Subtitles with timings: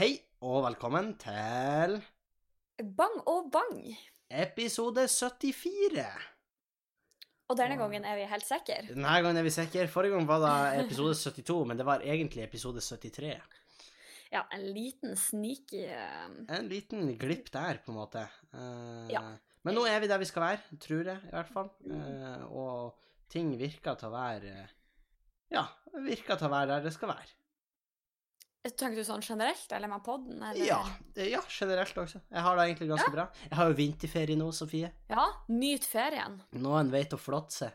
[0.00, 1.98] Hei og velkommen til
[2.96, 3.80] Bang og bang.
[4.32, 6.04] episode 74.
[7.50, 8.78] Og denne gangen er vi helt sikre.
[8.88, 9.84] Denne gangen er vi sikre.
[9.92, 13.34] Forrige gang var det episode 72, men det var egentlig episode 73.
[14.32, 18.24] Ja, en liten sneaky eh, En liten glipp der, på en måte.
[18.54, 19.20] Eh, Ja.
[19.68, 21.68] Men nå er vi der vi skal være, tror jeg, i hvert fall.
[21.84, 22.96] Eh, og
[23.28, 24.54] ting virker til å være
[25.52, 27.36] Ja, virker til å være der det skal være.
[28.60, 30.42] Tenker du sånn generelt, eller med podden?
[30.44, 30.66] Eller?
[30.68, 30.80] Ja,
[31.16, 32.20] eh, ja generelt også.
[32.28, 33.24] Jeg har det egentlig ganske bra.
[33.48, 34.90] Jeg har jo vinterferie nå, Sofie.
[35.08, 36.36] Ja, nyt ferien.
[36.60, 37.72] Noen vet å flotte seg.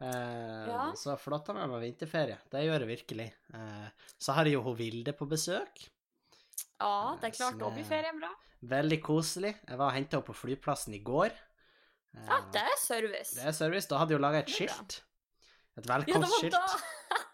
[0.00, 0.92] Eh, Ja.
[0.96, 2.38] Så flotta meg med vinterferie.
[2.48, 3.26] Det gjør jeg virkelig.
[3.54, 5.82] Eh, så har jeg jo hun Vilde på besøk.
[6.80, 8.30] Ja, det er klart da blir er- ferien bra.
[8.62, 9.56] Veldig koselig.
[9.66, 11.32] Jeg var og henta henne på flyplassen i går.
[12.14, 13.34] Eh, Ja, det er service.
[13.34, 13.86] det er service.
[13.88, 15.00] Da hadde jeg jo laga et er skilt.
[15.76, 16.52] Et Ja, det var velkomstskilt.
[16.52, 16.66] da.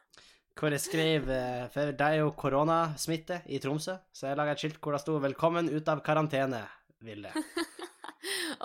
[0.57, 4.63] hvor jeg skrev eh, For det er jo koronasmitte i Tromsø, så jeg laga et
[4.63, 6.65] skilt hvor det sto 'Velkommen ut av karantene',
[7.05, 7.33] Vilde.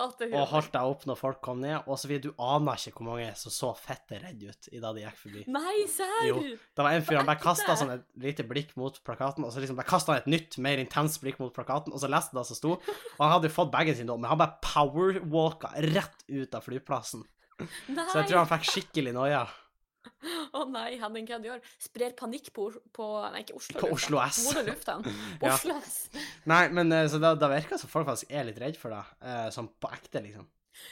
[0.02, 1.84] Og holdt deg opp når folk kom ned.
[1.86, 5.04] Og Sofie, du aner ikke hvor mange som så fette redd ut i da de
[5.04, 5.44] gikk forbi.
[5.52, 6.24] Nei, serr?
[6.26, 6.40] Jo.
[6.42, 9.62] Det var en fyr han bare kasta sånn et lite blikk mot plakaten, og så
[9.62, 12.42] liksom bare kasta han et nytt, mer intenst blikk mot plakaten, og så leste han
[12.42, 12.76] det som sto.
[12.78, 16.66] Og han hadde jo fått bagen sin da, men han bare powerwalka rett ut av
[16.66, 17.26] flyplassen.
[17.62, 18.06] Nei.
[18.08, 19.44] Så jeg tror han fikk skikkelig noia.
[20.58, 21.62] Å nei, Henning, hva du gjør?
[21.82, 23.90] Sprer panikk på, på Nei, ikke Oslo På.
[23.96, 24.40] Oslo S.
[25.42, 25.54] Ja.
[25.54, 25.96] Oslo S.
[26.50, 28.94] Nei, men eh, så da, da virker det som folk faktisk er litt redd for
[28.94, 30.48] det, eh, sånn på ekte, liksom.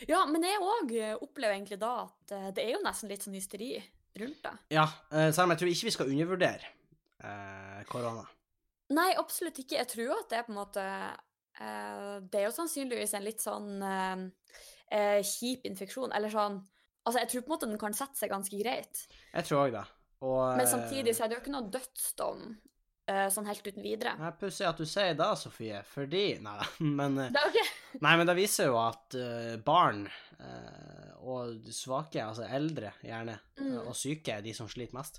[0.08, 0.92] Ja, men jeg òg
[1.24, 3.72] opplever egentlig da at eh, det er jo nesten litt sånn hysteri
[4.20, 4.52] rundt det.
[4.74, 6.70] Ja, eh, selv om jeg tror ikke vi skal undervurdere
[7.24, 8.26] eh, korona.
[8.90, 9.78] Nei, absolutt ikke.
[9.78, 13.42] Jeg tror at det er på en måte eh, Det er jo sannsynligvis en litt
[13.44, 14.24] sånn eh,
[14.90, 16.58] eh, kjip infeksjon, eller sånn
[17.10, 19.72] Altså, jeg tror på en måte den kan sette seg ganske greit, Jeg tror òg
[19.74, 19.84] det.
[20.22, 22.42] Og, men samtidig så er det jo ikke noe dødsdom
[23.08, 24.12] eh, sånn helt uten videre.
[24.20, 26.66] Er pussig at du sier det, Sofie, fordi Nei da,
[27.00, 27.70] men eh, Det er
[28.04, 30.04] Nei, men det viser jo at eh, barn
[30.38, 33.74] eh, og svake, altså eldre gjerne, Mm.
[33.90, 35.18] og syke er de som sliter mest.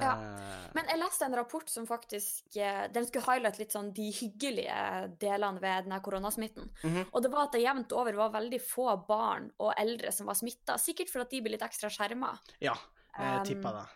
[0.00, 0.40] Ja, Eh,
[0.74, 5.18] Men jeg leste en rapport som faktisk eh, Den skulle highlight litt sånn de hyggelige
[5.22, 6.68] delene ved denne koronasmitten.
[6.82, 7.04] Mhm.
[7.12, 10.34] Og det var at det jevnt over var veldig få barn og eldre som var
[10.34, 10.74] smitta.
[10.78, 12.32] Sikkert fordi de blir litt ekstra skjerma.
[12.60, 12.74] ja,
[13.18, 13.86] jeg Um, tippa det.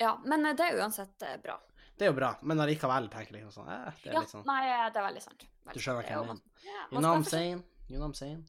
[0.00, 1.60] Ja, men eh, det er uansett eh, bra.
[1.96, 4.30] Det er jo bra, men allikevel tenker jeg liksom sånn eh, Det er Ja, litt
[4.30, 5.46] sånn nei, det er veldig sant.
[5.66, 6.02] Veldig Du skjønner.
[6.02, 6.42] Er hva jeg mener.
[6.90, 7.62] You know I'm saying?
[7.88, 8.44] You know I'm saying?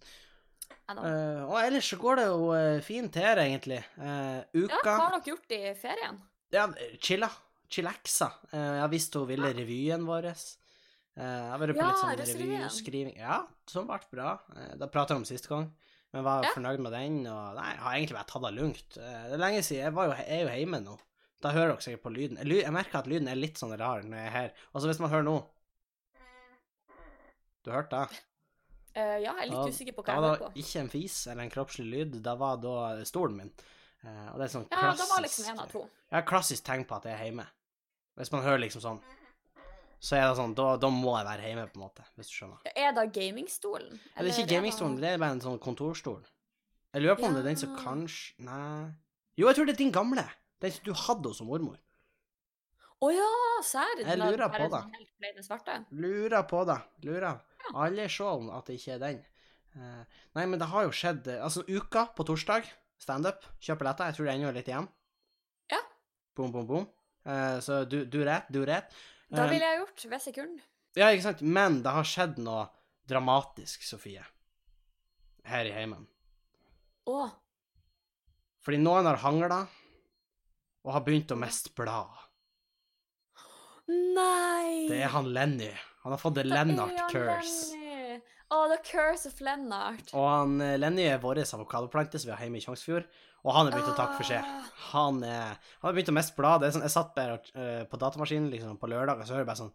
[0.89, 1.45] Uh.
[1.47, 3.79] Og ellers så går det jo uh, fint her, egentlig.
[3.97, 6.17] Eh, Ja, hva har dere gjort i ferien?
[6.53, 6.67] Ja,
[7.01, 7.29] chilla.
[7.73, 8.27] Chillaxa.
[8.53, 10.27] Uh, jeg visste hun ville revyen vår.
[10.29, 13.15] Eh, jeg har vært på Ja, litt sånn revyskriving.
[13.17, 14.35] Ja, som ble bra.
[14.53, 15.67] Da det prata jeg om sist gang.
[16.13, 16.51] Men var Ja.
[16.53, 17.17] fornøyd med den.
[17.27, 18.97] Og nei, jeg har egentlig bare tatt det lugnt.
[18.97, 19.83] Eh, det er lenge siden.
[19.83, 20.99] Jeg, var jo, jeg er jo hjemme nå.
[21.41, 22.37] Da hører dere sikkert på lyden.
[22.37, 24.51] Jeg, merker at lyden er litt sånn rar når jeg er her.
[24.73, 25.37] Altså hvis man hører nå
[27.63, 28.21] Du hørte det?
[28.95, 30.59] Uh, ja, jeg er litt Da- usikker på hva Da jeg var hører det på.
[30.63, 32.21] ikke en fis eller en kroppslig lyd.
[32.23, 33.51] Da var da stolen min.
[34.03, 35.83] Eh, og det er sånn Ja, da var liksom en av to.
[36.11, 37.45] Ja, klassisk tegn på at jeg er hjemme.
[38.19, 38.99] Hvis man hører liksom sånn,
[40.03, 42.33] så er det sånn, da, da må jeg være hjemme, på en måte, hvis du
[42.35, 42.73] skjønner.
[42.75, 43.95] Er det gamingstolen?
[43.95, 46.19] Det er ikke gamingstolen, det er bare en sånn kontorstol.
[46.93, 48.91] Jeg lurer på om det er den som kanskje Nei.
[49.39, 50.27] Jo, jeg tror det er din gamle.
[50.61, 51.79] Den som du hadde hos mormor.
[53.03, 53.29] Å ja,
[53.65, 54.03] serr?
[54.03, 54.83] Jeg er lurer på det.
[55.49, 55.87] sånn?
[56.03, 56.77] Lurer på det.
[57.07, 57.41] Lurer.
[57.73, 59.23] Alle se om at det ikke er den.
[59.73, 62.67] Eh, nei, men det har jo skjedd eh, Altså, uka på torsdag,
[63.03, 64.09] standup, kjøp billetter.
[64.09, 64.87] Jeg tror det ennå er litt igjen.
[65.73, 65.79] Ja.
[66.37, 66.87] Boom, boom, boom.
[67.27, 68.91] Uh, så du, du rett, du rett.
[69.33, 70.63] Da Eh, ville jeg gjort ved sekund.
[70.99, 71.41] Ja, ikke sant?
[71.41, 72.67] Men det har skjedd noe
[73.09, 74.21] dramatisk, Sofie,
[75.49, 76.03] her i heimen.
[77.09, 77.23] Å,
[78.63, 79.57] Fordi noen har hangla
[80.83, 82.11] og har begynt å miste blad.
[83.87, 84.85] nei!
[84.87, 85.71] Det er han Lenny.
[86.03, 87.75] Han har fått Det er Lennart curse.
[88.53, 90.11] Å, the curse of Lennart.
[90.13, 93.07] Og han eh, Lenny er vår avokadoplante som vi har hjemme i Tjongsfjord,
[93.43, 94.45] og han er begynt å takke for seg.
[94.45, 94.69] Ah.
[94.91, 96.69] Han, er, han har begynt å miste bladet.
[96.75, 99.63] Sånn, jeg satt bare uh, på datamaskinen liksom, på lørdag, og så hører jeg bare
[99.63, 99.73] sånn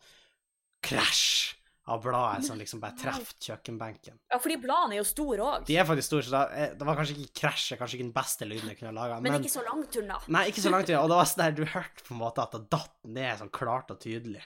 [0.88, 1.58] krasj
[1.88, 4.19] av bladet som liksom bare treffer kjøkkenbenken.
[4.28, 5.66] Ja, fordi bladene er jo store òg.
[5.69, 8.16] De er faktisk store, så da, eh, det var kanskje ikke krasj, kanskje ikke den
[8.16, 9.19] beste lyden jeg kunne laga.
[9.24, 10.20] Men, Men ikke så langt unna.
[10.36, 11.00] Nei, ikke så langt unna.
[11.02, 13.52] Og det var sånn der, du hørte på en måte at det datt ned sånn
[13.58, 14.44] klart og tydelig.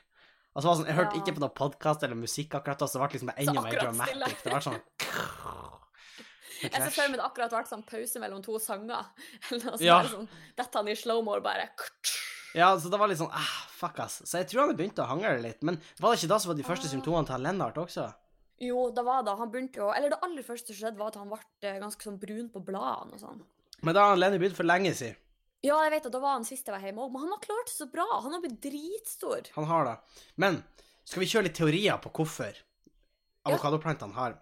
[0.53, 2.99] Altså, så var sånn, jeg hørte ikke på noen podkast eller musikk akkurat da, så
[2.99, 4.43] det ble liksom enda mer dramatic.
[4.45, 4.81] Det var sånn
[6.63, 9.09] Jeg ser for meg det akkurat vært sånn pause mellom to sanger.
[9.51, 9.83] Eller noe sånt.
[9.87, 9.97] Ja.
[10.07, 10.29] Sånn,
[10.59, 11.65] Dette han i slow-mo bare
[12.55, 14.21] Ja, så det var litt sånn ah, fuck, ass.
[14.29, 15.65] Så jeg tror han begynte å hangle litt.
[15.67, 16.93] Men var det ikke da som var de første Ah.
[16.93, 18.07] symptomene til Lennart også?
[18.63, 19.35] Jo, det var da.
[19.41, 22.07] Han begynte jo Eller det aller første som skjedde, var at han ble eh, ganske
[22.07, 23.43] sånn brun på bladene og sånn.
[23.83, 25.19] Men da har Lenny begynt for lenge siden.
[25.63, 27.43] Ja, jeg vet at da var han sist jeg var hjemme òg, men han har
[27.45, 28.07] klart det så bra.
[28.25, 29.51] Han har blitt dritstor.
[29.55, 29.99] Han har det.
[30.43, 30.63] Men
[31.05, 32.59] Skal vi kjøre litt teorier på hvorfor
[33.51, 34.37] avokadoplantene har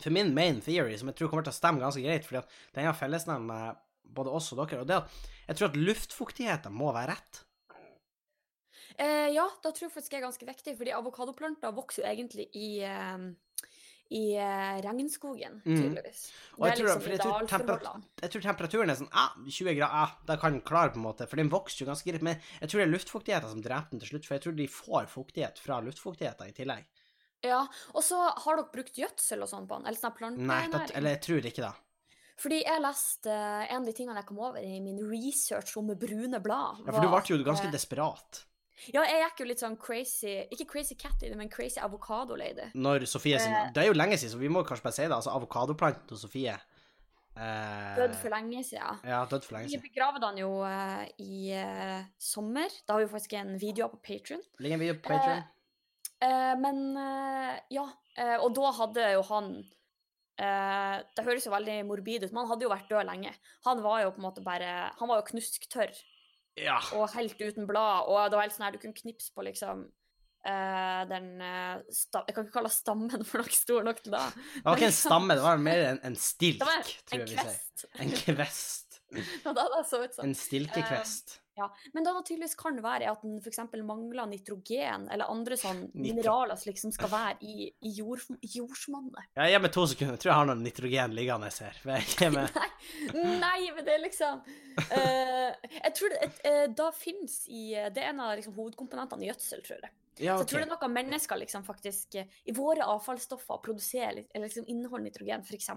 [0.00, 2.54] For min main theory, som jeg tror kommer til å stemme ganske greit, fordi at
[2.76, 3.80] den har fellesnevn med
[4.16, 5.18] både oss og dere, og det at
[5.50, 7.42] jeg tror at luftfuktigheten må være rett.
[8.96, 12.48] Eh, ja, da tror jeg faktisk det er ganske viktig, fordi avokadoplanter vokser jo egentlig
[12.56, 13.28] i, eh,
[14.10, 15.76] i eh, regnskogen, Mm.
[15.78, 16.22] tydeligvis.
[16.58, 18.04] Og jeg tror- liksom jeg tror idealforholdene.
[18.22, 21.02] Jeg tror temperaturen er sånn ah, 20 grader, ah, da kan den klare, på en
[21.06, 22.22] måte, for den vokser jo ganske greit.
[22.22, 24.66] Men jeg tror det er luftfuktigheten som dreper den til slutt, for jeg tror de
[24.66, 26.84] får fuktighet fra luftfuktigheten i tillegg.
[27.42, 27.62] Ja,
[27.94, 30.72] og så har dere brukt gjødsel og sånn på den, eller sånn plantenæring?
[30.74, 31.74] Nei, det, eller jeg tror ikke det.
[32.40, 35.86] Fordi jeg leste eh, en av de tingene jeg kom over i min research om
[35.94, 36.82] brune blad.
[36.86, 38.44] Ja, for du ble jo ganske eh, desperat
[38.94, 42.70] Ja, jeg gikk jo litt sånn crazy Ikke crazy cat lady, men crazy avocado lady.
[42.74, 43.70] når Sofie sin Eh.
[43.74, 45.12] Det er jo lenge siden, så vi må kanskje bare si det.
[45.16, 46.54] Altså, avokadoplanten til Sofie
[47.36, 49.00] eh, Død for lenge siden.
[49.04, 49.84] Ja, død for lenge Vi siden.
[49.88, 52.68] begravde han jo eh, i eh, sommer.
[52.86, 54.42] Da har vi faktisk en video på Patrion.
[54.58, 55.42] Ligger en video på Patreon.
[56.20, 57.86] Eh, men eh, ja,
[58.16, 59.46] eh, og da hadde jo han
[60.40, 63.32] eh, Det høres jo veldig morbid ut, men han hadde jo vært død lenge.
[63.64, 65.94] Han var jo på en måte bare Han var jo knusktørr
[66.58, 66.80] Ja.
[66.96, 69.88] og helt uten blad, og det var helt sånn her du kunne knipse på liksom
[70.40, 74.22] Uh, den uh, Jeg kan ikke kalle stammen for noe stor nok til det.
[74.54, 77.36] Det var ikke en stamme, det var mer en, en stilk, en tror jeg vi
[77.36, 77.90] sier.
[78.00, 78.89] En kvest.
[79.44, 80.30] Ja, da hadde så ut sånn.
[80.30, 81.40] En stilkekvest.
[81.60, 83.58] Ja, Men det det tydeligvis kan være, er at den f.eks.
[83.84, 89.28] mangler nitrogen eller andre sånn mineraler som liksom skal være i, i jord, jordsmonnet.
[89.36, 90.16] Ja, gi meg to sekunder.
[90.16, 91.80] Jeg tror jeg har noe nitrogen liggende her.
[91.90, 92.32] Er.
[92.32, 98.02] Nei, nei, men det er liksom uh, Jeg tror det, uh, da fins i Det
[98.02, 99.92] er en av liksom, hovedkomponentene i gjødsel, tror jeg.
[100.20, 104.24] Ja, Så jeg tror det er noe mennesker liksom faktisk eh, I våre avfallsstoffer produserer
[104.26, 105.70] eller liksom inneholder nitrogen, f.eks.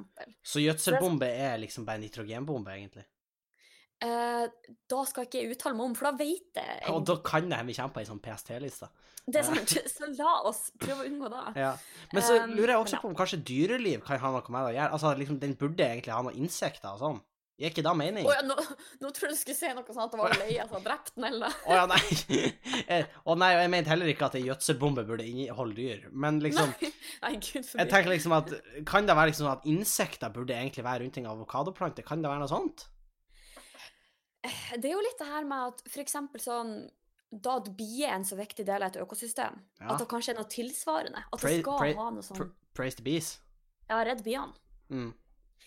[0.44, 3.06] Så gjødselbombe er liksom bare nitrogenbombe, egentlig?
[4.04, 4.46] Eh,
[4.92, 7.60] da skal ikke jeg uttale meg om, for da vet jeg Og da kan det
[7.62, 8.90] hende vi kommer på ei sånn PST-liste.
[9.24, 11.44] Det er sant, så la oss prøve å unngå det.
[11.64, 11.76] Ja.
[12.12, 14.74] Men så Um, lurer jeg også på om kanskje dyreliv kan ha noe med det
[14.74, 14.96] å gjøre.
[14.98, 17.22] Altså, liksom, den burde egentlig ha noen insekter og sånn.
[17.62, 18.26] Gir ikke det mening?
[18.26, 18.56] Oh, ja, nå,
[19.00, 21.28] nå tror jeg du skulle si noe sånn at det var leia som drepte den,
[21.30, 22.00] eller Å ja, nei.
[22.94, 26.08] Eh, Å nei, jeg mente heller ikke at ei gjødselbombe burde inneholde dyr.
[26.12, 26.90] Men liksom, Nei,
[27.24, 28.50] nei, gud jeg tenker liksom at
[28.90, 32.04] Kan det være liksom at insekter burde egentlig være rundt en avokadoplanter?
[32.10, 32.88] Kan det være noe sånt?
[34.44, 36.74] Det er jo litt det her med at eksempel sånn
[37.34, 37.56] da
[38.06, 39.94] er en så viktig del av et økosystem, Ja.
[39.94, 41.24] at det kanskje er noe tilsvarende.
[41.34, 43.40] At det skal pray- ha noe sånn Pr praise the bees.
[43.90, 44.54] Ja, redd biene.
[44.90, 45.14] Mm.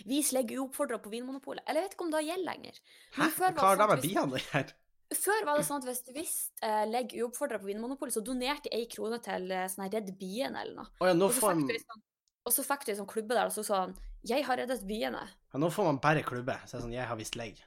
[0.07, 1.63] Vis legg uoppfordra på Vinmonopolet.
[1.67, 2.81] Eller jeg vet ikke om det gjelder lenger.
[3.17, 3.29] Hæ?
[3.37, 4.73] Hva har det det sånn med biene å gjøre?
[5.15, 8.69] Før var det sånn at hvis du visste eh, legg uoppfordra på Vinmonopolet, så donerte
[8.75, 10.89] ei krone til eh, sånn Redd biene eller noe.
[11.01, 12.03] Oh, ja, nå Og så får, sånn,
[12.47, 13.97] og så fikk du en sånn klubbe der, og så sa han
[14.27, 15.29] 'Jeg har reddet biene'.
[15.53, 16.59] ja, nå får man bare klubbe.
[16.67, 17.63] Så det er sånn, jeg har visst legg.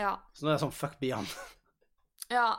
[0.00, 0.14] Ja.
[0.34, 1.26] Så nå er det sånn, fuck biene.
[2.38, 2.54] ja.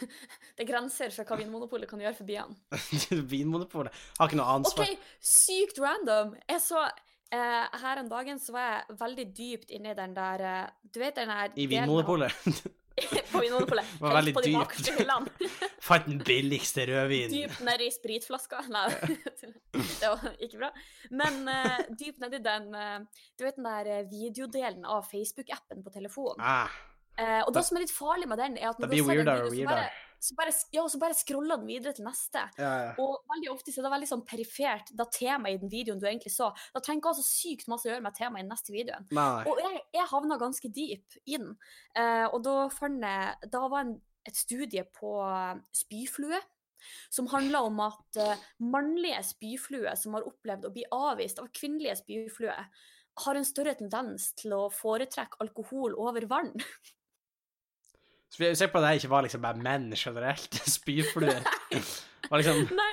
[0.56, 2.56] Det er grenser for hva Vinmonopolet kan gjøre for biene.
[3.32, 4.92] Vinmonopolet har ikke noe ansvar.
[4.92, 6.36] OK, sykt random.
[6.50, 10.46] Jeg så eh, Her en dagen så var jeg veldig dypt inne i den der
[10.50, 12.36] eh, Du vet den der I Vinmonopolet.
[13.32, 13.88] På Vinmonopolet.
[14.00, 14.90] var veldig på de dypt.
[15.88, 17.32] Fant den billigste rødvinen.
[17.32, 18.62] Dypt nedi spritflaska.
[18.72, 18.86] Nei,
[20.00, 20.70] det var ikke bra.
[21.10, 25.94] Men uh, dypt nedi den uh, Du vet den der eh, videodelen av Facebook-appen på
[25.94, 26.40] telefonen.
[26.40, 26.80] Ah,
[27.20, 29.04] Uh, og det som er litt farlig med den, er at det når du blir
[29.04, 29.90] weirdere og weirdere.
[30.22, 32.44] Så bare, ja, så bare scroller den videre til neste.
[32.60, 32.90] Ja, ja.
[33.02, 36.06] Og veldig ofte så er det veldig sånn perifert, da temaet i den videoen du
[36.06, 36.52] egentlig så.
[36.70, 39.08] Da trenger ikke altså så sykt masse å gjøre med temaet i den neste videoen.
[39.18, 39.42] Nei.
[39.50, 41.50] Og jeg, jeg havna ganske deep i den.
[41.98, 43.92] Eh, og da fant jeg Da var en,
[44.28, 46.42] et studie på eh, spyflue.
[47.14, 52.00] Som handler om at uh, mannlige spyfluer som har opplevd å bli avvist av kvinnelige
[52.00, 52.66] spyfluer,
[53.22, 56.50] har en større tendens til å foretrekke alkohol over vann.
[58.32, 60.56] Så vi er sikre på at det ikke var liksom bare menn generelt.
[60.76, 61.42] Spyfluer.
[62.32, 62.92] Liksom Nei,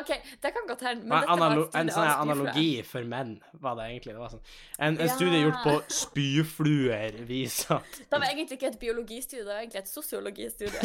[0.00, 0.08] OK,
[0.42, 1.06] det kan godt hende.
[1.12, 4.16] Men analo en sånn analogi for menn, var det egentlig.
[4.16, 4.42] Det var sånn.
[4.80, 5.14] En, en Ja.
[5.14, 9.84] studie gjort på spyfluer viser at Det var egentlig ikke et biologistudie, det var egentlig
[9.84, 10.82] et sosiologistudie.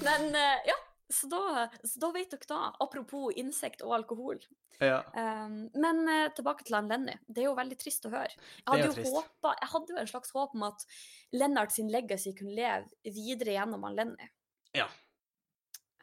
[0.00, 0.78] Men eh, ja,
[1.10, 2.62] så da, så da vet dere da.
[2.82, 4.40] Apropos insekt og alkohol.
[4.80, 5.02] Ja.
[5.12, 7.16] Um, men eh, tilbake til han Lenny.
[7.28, 8.32] Det er jo veldig trist å høre.
[8.32, 10.86] Jeg hadde jo håpet, jeg hadde jo en slags håp om at
[11.36, 14.30] Lennart sin legacy kunne leve videre gjennom han Lenny.
[14.76, 14.88] Ja.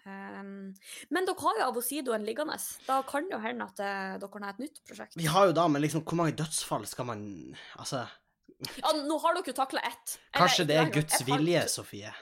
[0.08, 0.76] Um,
[1.12, 2.60] men dere har jo Avosidoen liggende.
[2.86, 5.18] Da kan det jo hende at eh, dere har et nytt prosjekt.
[5.20, 7.26] Vi har jo da, men liksom, hvor mange dødsfall skal man
[7.80, 8.06] Altså,
[8.78, 10.20] Ja, nå har dere jo takla ett.
[10.38, 12.14] Kanskje det er Guds vilje, Sofie.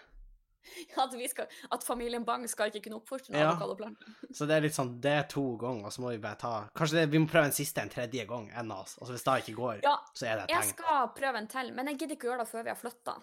[1.02, 3.52] At, skal, at familien Bang skal ikke kunne oppfostre en Ja.
[3.52, 4.06] avokadoplante.
[4.34, 6.54] Så det er litt sånn, det er to ganger, og så må vi bare ta
[6.76, 8.98] Kanskje det, vi må prøve en siste en tredje gang enn oss.
[9.00, 11.74] Altså hvis det ikke går, Ja, så er det et jeg skal prøve en til,
[11.76, 13.16] men jeg gidder ikke å gjøre det før vi har flytta.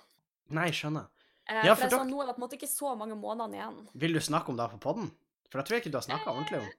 [0.59, 1.09] Nei, skjønner.
[1.49, 3.59] Eh, Ja, for for sånn, nå er det på en måte ikke så mange måneder
[3.59, 3.83] igjen.
[3.95, 5.11] Vil du snakke om det på podden?
[5.51, 6.71] For da tror jeg ikke du har snakka ordentlig om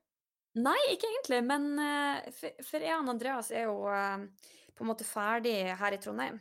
[0.55, 4.21] Nei, ikke egentlig, men uh, for, for jeg og Andreas er jo uh,
[4.77, 6.35] på en måte ferdig her i Trondheim.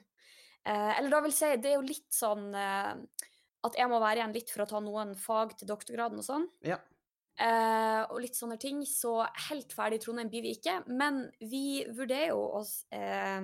[0.69, 2.93] Uh, eller da vil si, det er jo litt sånn eh,
[3.67, 6.49] at jeg må være igjen litt for å ta noen fag til doktorgraden og sånn.
[6.67, 6.81] Ja.
[7.41, 8.83] Eh, og litt sånne ting.
[8.89, 10.81] Så helt ferdig i Trondheim blir vi ikke.
[10.91, 13.41] Men vi vurderer jo oss eh,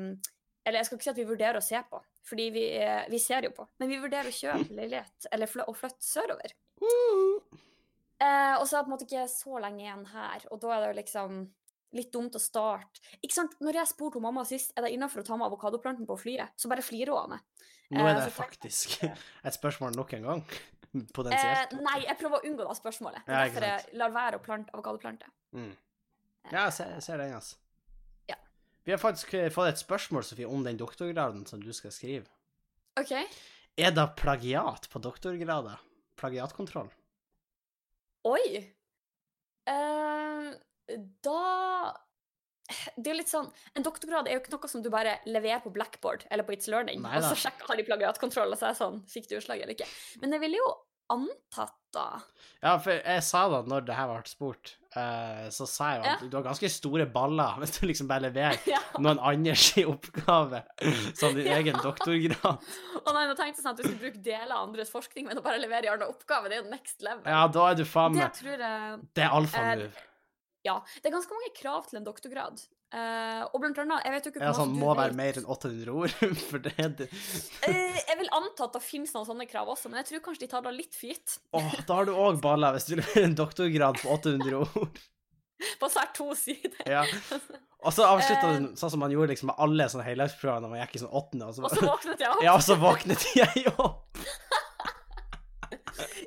[0.66, 3.20] Eller jeg skal ikke si at vi vurderer å se på, fordi vi, eh, vi
[3.22, 3.64] ser jo på.
[3.80, 6.52] Men vi vurderer å kjøpe leilighet, eller fl å flytte sørover.
[8.18, 10.74] Eh, og så er det på en måte ikke så lenge igjen her, og da
[10.74, 11.40] er det jo liksom
[11.96, 13.00] litt dumt å starte.
[13.22, 13.54] Ikke sant?
[13.64, 16.68] Når jeg spurte mamma sist er det innafor å ta med avokadoplanten på flyet, så
[16.68, 17.44] bare flirer hun av meg.
[17.90, 18.98] Nå er Eh, det eh, faktisk
[19.48, 20.44] et spørsmål nok en gang.
[20.88, 21.72] Eh, Potensielt.
[21.84, 23.26] nei, jeg prøver å unngå det spørsmålet.
[23.26, 25.26] Det Ja, er derfor jeg lar være å plante avokadoplante.
[25.52, 25.74] Mm.
[26.48, 27.58] Ja, jeg ser, jeg ser den, altså.
[28.30, 28.36] Ja.
[28.88, 32.24] Vi har faktisk eh, fått et spørsmål, Sofie, om den doktorgraden som du skal skrive.
[32.96, 33.12] OK.
[33.76, 35.76] Er det plagiat på doktorgrader?
[36.16, 36.88] Plagiatkontroll?
[38.32, 38.64] Oi!
[39.68, 40.48] Eh,
[41.22, 41.94] da
[42.96, 45.62] Det er jo litt sånn En doktorgrad er jo ikke noe som du bare leverer
[45.64, 47.22] på Blackboard eller på It's Learning, Neida.
[47.22, 49.76] og så sjekker har de plagiatkontroll, og så er det sånn Fikk du utslag eller
[49.76, 49.88] ikke?
[50.20, 50.68] Men jeg ville jo
[51.08, 52.02] antatt, da
[52.60, 56.10] Ja, for jeg sa da når det her ble spurt, eh, så sa jeg jo
[56.10, 56.28] at Ja.
[56.28, 58.82] du har ganske store baller hvis du liksom bare leverer Ja.
[59.00, 60.60] noen andres oppgave
[61.16, 61.56] som din Ja.
[61.62, 62.60] egen doktorgrad.
[63.06, 65.40] Og nei, nå tenkte jeg sånn at du skulle bruke deler av andres forskning, men
[65.40, 67.24] å bare levere gjerne oppgave, det er jo next level.
[67.24, 69.88] Ja, da er du faen det tror jeg Det er Eh, alfamove.
[70.68, 70.78] Ja.
[71.00, 72.60] Det er ganske mange krav til en doktorgrad.
[72.88, 75.90] Uh, og blant annet Jeg vet jo ikke Ja, sånn må være mer enn 800
[75.92, 76.14] ord,
[76.48, 77.08] for det det.
[77.12, 80.46] uh, jeg vil anta at det finnes noen sånne krav også, men jeg tror kanskje
[80.46, 81.36] de tar det litt for gitt.
[81.58, 85.02] Åh, da har du òg balla hvis du leverer en doktorgrad på 800 ord.
[85.80, 86.78] På svært to sider.
[86.86, 87.02] Ja.
[87.82, 90.72] Og så avslutta du uh, sånn som man gjorde liksom med alle sånne heldagsprøver når
[90.72, 92.44] man gikk i sånn åttende, og så, Og så våknet jeg opp.
[92.46, 94.22] Ja, og så våknet jeg opp.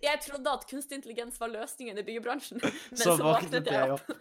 [0.03, 4.11] Jeg trodde at kunstig intelligens var løsningen i byggebransjen, men Så så, våknet jeg opp.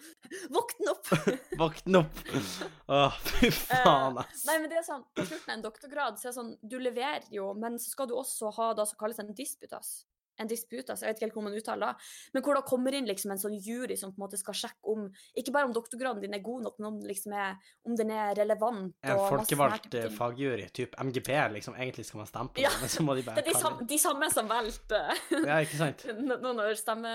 [0.55, 1.11] Våkne opp!
[1.63, 2.23] Våkne opp.
[2.99, 4.45] Åh, fy faen, ass.
[4.49, 6.79] Nei, men det er sånn, På slutten av en doktorgrad så er det sånn, du
[6.83, 10.01] leverer jo, men så skal du også ha det som kalles en disputas.
[10.41, 13.09] En disputas, jeg vet ikke helt hvordan man uttaler det, men hvor da kommer inn
[13.09, 15.07] liksom en sånn jury som på en måte skal sjekke om
[15.39, 18.35] Ikke bare om doktorgraden din er god nok, men om, liksom er, om den er
[18.39, 18.95] relevant.
[19.05, 21.77] En folkevalgt eh, fagjury, type MGP, liksom.
[21.77, 22.73] Egentlig skal man stemme på Ja.
[22.73, 25.01] det, men så må de Det er de, sam, de samme som valgte
[25.51, 26.07] Ja, ikke sant?
[26.45, 27.15] nå når stemme...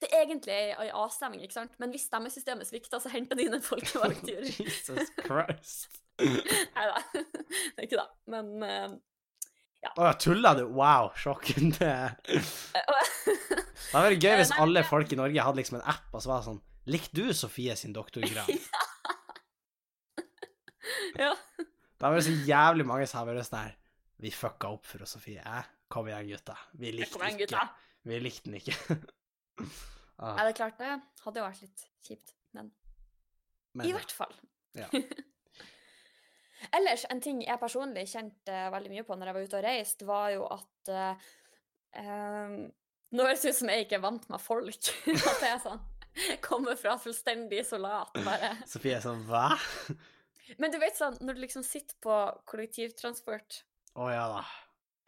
[0.00, 1.76] Det er egentlig ei avstemming, ikke sant?
[1.82, 4.52] Men hvis stemmesystemet svikter, så henter de inn en folkevalgt jury.
[4.62, 5.98] Jesus Christ.
[6.22, 8.08] Nei da, det er ikke det.
[8.30, 8.52] Men
[9.82, 10.64] eh, Å, tulla du?
[10.76, 11.90] Wow, sjokkende.
[13.92, 16.32] Det hadde vært gøy hvis alle folk i Norge hadde liksom en app, og så
[16.32, 16.62] var det sånn
[16.92, 18.48] Likte du Sofie sin doktorgrad?
[21.22, 21.30] ja.
[22.00, 23.76] Da var det så jævlig mange som hadde vært sånn her
[24.24, 25.42] Vi fucka opp for oss, Sofie.
[25.42, 25.68] Eh?
[25.92, 26.56] Kom igjen, gutta.
[26.78, 27.62] Vi likte den ikke.
[28.08, 28.76] Vi likte den ikke.
[30.22, 30.94] ah, Er det klart det?
[31.26, 32.70] Hadde jo vært litt kjipt, men
[33.72, 34.32] men, i hvert fall.
[34.76, 34.88] Ja.
[36.70, 40.08] Ellers, en ting jeg personlig kjente veldig mye på når jeg var ute og reiste,
[40.08, 41.26] var jo at eh,
[42.02, 42.56] em,
[43.12, 44.92] Nå høres det ut som jeg ikke er vant med folk.
[45.32, 45.82] at jeg sånn
[46.44, 48.54] Kommer fra fullstendig isolat, bare.
[48.72, 49.46] Sofie er sånn Hva?
[50.60, 52.16] Men du vet sånn, når du liksom sitter på
[52.50, 53.62] kollektivtransport
[53.96, 54.42] Å ja da.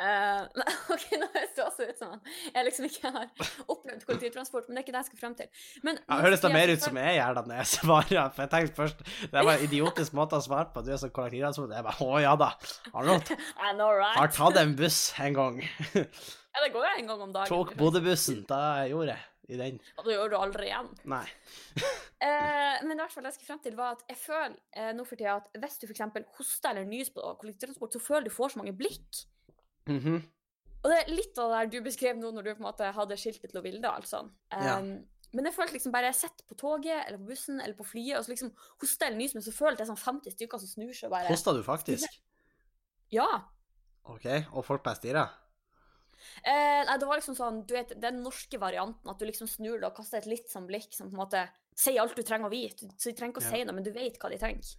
[0.00, 4.68] Nei, ok, nå høres det også ut som at jeg liksom ikke har opplevd kollektivtransport,
[4.68, 5.50] men det er ikke det jeg skal frem til.
[5.86, 8.32] Men Ja, høres det mer ut som jeg gjør det når jeg svarer?
[8.34, 10.82] For jeg tenkte først Det var en idiotisk måte å svare på.
[10.86, 11.76] Du er sånn kollektivtransport.
[11.78, 12.50] Jeg bare Å ja da.
[12.94, 13.92] Har, du noe?
[14.00, 14.18] right?
[14.18, 15.62] har tatt en buss en gang.
[15.94, 17.50] Ja, det går jo en gang om dagen.
[17.50, 18.42] Tok Bodø-bussen.
[18.50, 18.60] Da
[18.90, 19.78] gjorde jeg i den.
[19.98, 20.86] Og det gjør du aldri igjen.
[21.10, 21.24] Nei.
[22.24, 24.90] Eh, men i hvert fall det jeg skal frem til, var at jeg føler eh,
[24.96, 26.04] nå for tida at hvis du f.eks.
[26.38, 29.24] hoster eller nyser på kollektivtransport, så føler du får så mange blikk.
[29.88, 30.22] Mhm.
[30.84, 32.90] Og det er litt av det der du beskrev nå når du på en måte
[32.92, 34.30] hadde skiltet til Vilde, altså.
[34.52, 34.78] Ja.
[34.78, 37.84] Um, Men jeg følte liksom bare jeg sitter på toget eller på bussen eller på
[37.88, 40.30] flyet, og så liksom hoster eller nyser, men så føler jeg det er sånn 50
[40.36, 42.20] stykker som snur seg og bare Hosta du faktisk?
[43.10, 43.26] Ja.
[44.04, 44.26] OK.
[44.52, 45.24] Og folk bare stirra?
[46.44, 49.80] Eh, nei, det var liksom sånn, du vet, den norske varianten, at du liksom snur
[49.80, 51.42] deg og kaster et litt sånn blikk som på en måte
[51.74, 52.86] sier alt du trenger å vite.
[52.96, 53.56] Så de trenger ikke å Ja.
[53.56, 54.76] si noe, men du vet hva de trenger.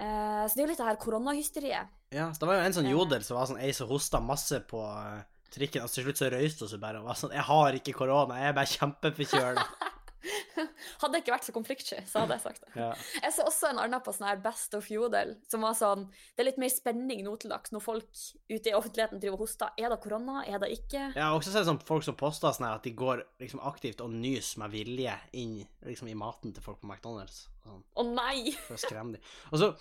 [0.00, 1.90] Eh, så det er jo litt det her koronahysteriet.
[2.16, 2.96] Ja, så det var jo en sånn Ja.
[2.96, 6.30] jodel som var sånn ei som hosta masse på eh, trikken, og til slutt så
[6.32, 9.66] røyste hun seg bare og var sånn Jeg har ikke korona, jeg er bare kjempeforkjøla.
[11.00, 12.72] Hadde jeg ikke vært så konfliktsky, så hadde jeg sagt det.
[12.76, 12.88] Ja.
[13.24, 16.44] Jeg så også en annen på sånn her Best of Jodel, som var sånn Det
[16.44, 19.72] er litt mer spenning nå til dags når folk ute i offentligheten driver og hoster.
[19.80, 20.42] Er det korona?
[20.46, 21.06] Er det ikke?
[21.14, 24.04] Jeg har også sett sånn folk som poster sånn her at de går liksom aktivt
[24.04, 27.46] og nyser med vilje inn liksom i maten til folk på McDonald's.
[27.64, 28.52] Sånn, Å nei!
[28.66, 29.26] for å skremme dem.
[29.52, 29.72] Og så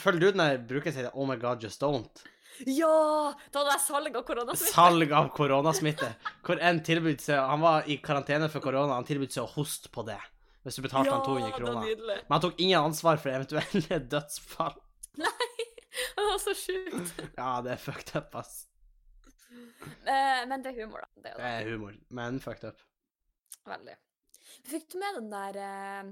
[0.00, 2.24] følger du den der bruker jeg å Oh my God, just don't.
[2.64, 3.34] Ja!
[3.52, 4.72] Da hadde jeg salg av koronasmitte.
[4.72, 6.08] Salg av koronasmitte.
[6.46, 9.90] Hvor en tilbød seg Han var i karantene for korona, han tilbød seg å hoste
[9.92, 10.18] på det.
[10.66, 11.84] Hvis du betalte han 200 det var kroner.
[11.86, 12.16] nydelig.
[12.26, 14.78] Men han tok ingen ansvar for eventuelle dødsfall.
[15.20, 15.32] Nei!
[16.16, 17.20] Det var så sjukt.
[17.38, 18.66] Ja, det er fucked up, ass.
[20.04, 21.22] Eh, men det er humor, da.
[21.24, 22.82] Det er Det er humor, men fucked up.
[23.66, 23.94] Veldig.
[24.68, 26.10] Fikk du med den der eh,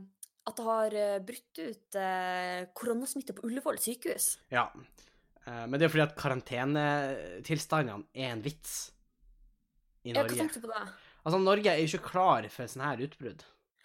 [0.48, 4.30] at det har eh, brutt ut eh, koronasmitte på Ullevål sykehus?
[4.54, 4.70] Ja.
[5.46, 8.92] Eh, Men det er fordi at karantenetilstandene er en vits
[10.04, 10.36] i Norge.
[10.36, 10.86] tenkte du på det?
[11.24, 13.44] Altså, Norge er jo ikke klar for sånn her utbrudd.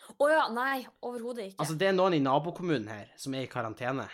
[0.09, 1.59] Å ja, nei, overhodet ikke.
[1.61, 4.07] Altså, det er noen i nabokommunen her som er i karantene.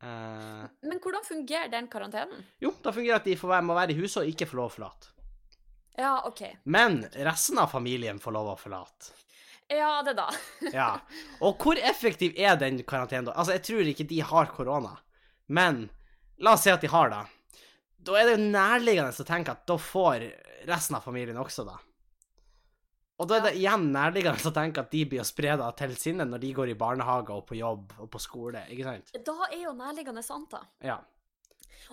[0.00, 0.64] Uh...
[0.84, 2.44] Men hvordan fungerer den karantenen?
[2.60, 4.70] jo, da fungerer at de får være, må være i huset og ikke få lov
[4.70, 5.12] å forlate.
[5.96, 6.42] Ja, OK.
[6.68, 9.14] Men resten av familien får lov å forlate.
[9.72, 10.28] Ja, det da.
[10.76, 10.90] Ja.
[11.40, 13.34] Og hvor effektiv er den karantenen da?
[13.34, 14.94] Altså, jeg tror ikke de har korona,
[15.48, 15.86] men
[16.42, 17.24] la oss si at de har det.
[18.06, 20.26] Da er det jo nærliggende å tenke at da får
[20.68, 21.76] resten av familien også da.
[23.16, 25.94] Og da er det igjen nærliggende å tenke at de blir å spre det til
[25.96, 29.12] sine når de går i barnehage og på jobb og på skole, ikke sant?
[29.24, 30.60] Da er jo nærliggende sant, da.
[30.84, 30.98] Ja.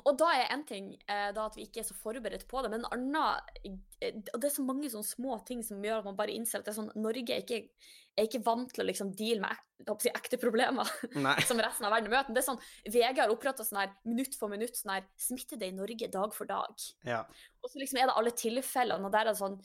[0.04, 2.72] Og da er en ting eh, da at vi ikke er så forberedt på det,
[2.74, 6.10] men en annen eh, Og det er så mange sånne små ting som gjør at
[6.10, 7.62] man bare innser at det er sånn Norge er ikke,
[8.18, 10.90] er ikke vant til å liksom deale med si, ekte problemer
[11.50, 12.36] som resten av verden møter.
[12.36, 15.75] Det er sånn, VG har oppretta sånn her minutt for minutt sånn her Smittede i
[15.75, 16.88] Norge dag for dag.
[17.08, 17.24] Ja.
[17.62, 19.60] Og så liksom er det alle tilfellene, og der er det sånn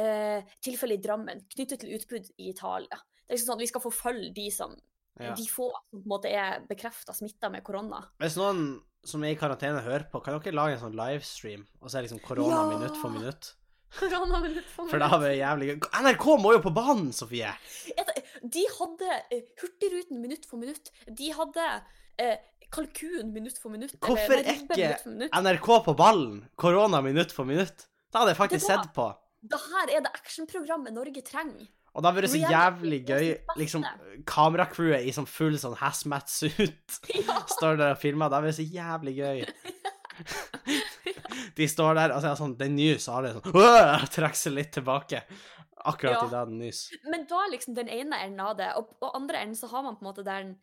[0.00, 2.98] eh, Tilfelle i Drammen knyttet til utbrudd i Italia.
[3.24, 4.74] Det er liksom sånn at Vi skal forfølge de som
[5.20, 5.34] ja.
[5.34, 8.02] de få som på en måte er bekrefta smitta med korona.
[8.22, 8.66] Hvis noen
[9.04, 12.06] som er i karantene hører på, kan dere lage en sånn livestream, og så er
[12.06, 12.64] liksom korona Ja!
[12.78, 13.52] minutt for minutt?
[13.98, 15.20] Korona minutt for For da minutt.
[15.22, 15.76] blir det jævlig gøy.
[16.02, 17.52] NRK må jo på banen, Sofie!
[18.42, 20.90] De hadde eh, Hurtigruten minutt for minutt.
[21.06, 21.66] De hadde
[22.18, 22.36] eh,
[22.74, 23.94] Kalkun minutt for minutt.
[24.02, 25.36] Hvorfor er ikke minutt minutt.
[25.46, 26.40] NRK på ballen?
[26.58, 27.86] Korona minutt for minutt?
[28.10, 29.06] Det hadde jeg faktisk var- sett på.
[29.44, 31.66] Det her er det actionprogrammet Norge trenger.
[31.94, 33.84] Og da blir det så jævlig gøy, liksom
[34.26, 37.36] Kameracrewet i sånn full sånn hazmat-suit Ja.
[37.56, 38.32] står der og filmer.
[38.32, 39.44] Da blir det så jævlig gøy.
[41.58, 45.20] De står der, altså sånn, den nys, og det er sånn trekker seg litt tilbake.
[45.84, 46.20] Akkurat Ja.
[46.24, 46.78] i det den nys.
[47.10, 49.96] Men da liksom den ene enden av det, og på andre enden så har man
[49.98, 50.54] på en måte den,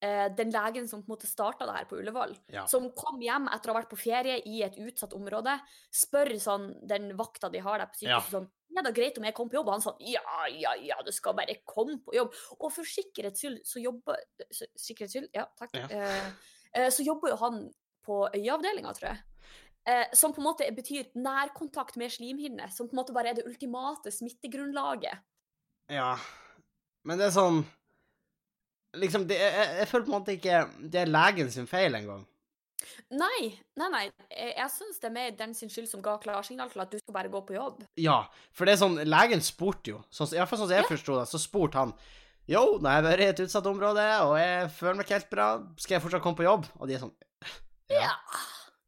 [0.00, 2.62] den legen som på en måte starta det her på Ullevål, Ja.
[2.66, 5.58] som kom hjem etter å ha vært på ferie i et utsatt område,
[5.92, 8.20] spør sånn den vakta de har der på Ja.
[8.20, 9.66] sånn ja, det er greit om jeg kommer på jobb.
[9.68, 12.32] Og han sa ja, ja, ja, du skal bare komme på jobb.
[12.60, 14.16] Og for sikkerhets skyld så jobber
[14.78, 15.74] Sikkerhets skyld, ja, takk.
[15.74, 15.88] Ja.
[15.90, 16.30] Eh,
[16.74, 17.74] eh, så jobber jo han
[18.06, 19.18] på øyeavdelinga, tror jeg.
[19.86, 23.34] Eh, som på en måte betyr nærkontakt med slimhinne, som på en måte bare er
[23.34, 25.18] det ultimate smittegrunnlaget.
[25.90, 26.16] Ja.
[27.04, 27.64] Men det er sånn
[28.98, 32.24] Liksom, det jeg, jeg føler på en måte ikke det er legen sin feil engang.
[33.12, 34.02] Nei, nei, nei.
[34.32, 36.98] Jeg, jeg syns det er mer den sin skyld som ga klarsignal til at du
[36.98, 37.82] skal bare gå på jobb.
[38.00, 38.22] Ja,
[38.56, 40.88] for det er sånn Legen spurte jo, sånn, iallfall sånn som jeg Ja.
[40.90, 41.92] forsto det, så spurte han
[42.50, 45.28] Yo, nå har jeg vært i et utsatt område, og jeg føler meg ikke helt
[45.30, 45.44] bra.
[45.78, 46.64] Skal jeg fortsatt komme på jobb?
[46.80, 47.12] Og de er sånn
[47.92, 48.14] Ja.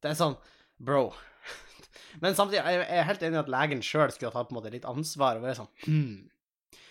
[0.03, 0.35] Det er sånn
[0.83, 1.13] Bro.
[2.25, 4.57] Men samtidig jeg jeg er helt enig i at legen sjøl skulle ha tatt på
[4.57, 6.31] en måte litt ansvar og vært sånn Hm,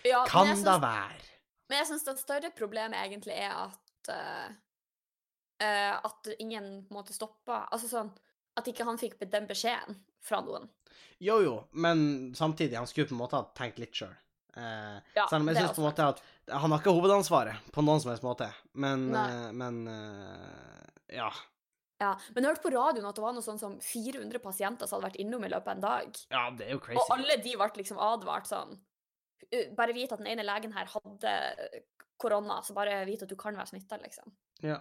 [0.06, 0.80] ja kan det synes...
[0.86, 1.21] være?
[1.72, 4.48] Men jeg syns det større problemet egentlig er at uh,
[5.64, 8.10] eh, At ingen på en måte stoppa Altså sånn
[8.60, 10.68] At ikke han fikk den beskjeden fra noen.
[11.18, 14.12] Jo, jo, men samtidig, han skulle på en måte ha tenkt litt sjøl.
[14.52, 16.20] Uh, Ja, selv om jeg syns på en måte at
[16.52, 18.46] han har ikke hovedansvaret på noen som helst måte,
[18.78, 21.30] men, eh, men uh, ja.
[22.02, 24.98] Ja, Men jeg hørte på radioen at det var noe sånn som 400 pasienter som
[24.98, 26.22] hadde vært innom i løpet av en dag.
[26.34, 27.00] Ja, det er jo crazy.
[27.00, 28.91] Og alle de ble liksom advart sånn «Uh,
[29.76, 31.34] Bare vite at den ene legen her hadde
[32.22, 34.32] korona, så bare vite at du kan være smitta, liksom.
[34.62, 34.78] Ja.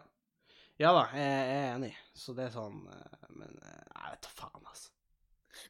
[0.82, 1.92] ja da, jeg, er enig.
[2.14, 4.92] Så det er sånn eh, Men eh, jeg vet da faen, altså.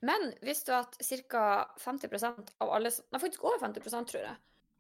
[0.06, 0.98] Men visste du at
[1.32, 1.44] ca.
[1.82, 4.36] 50% av alle som Nei, faktisk over 50% tror jeg.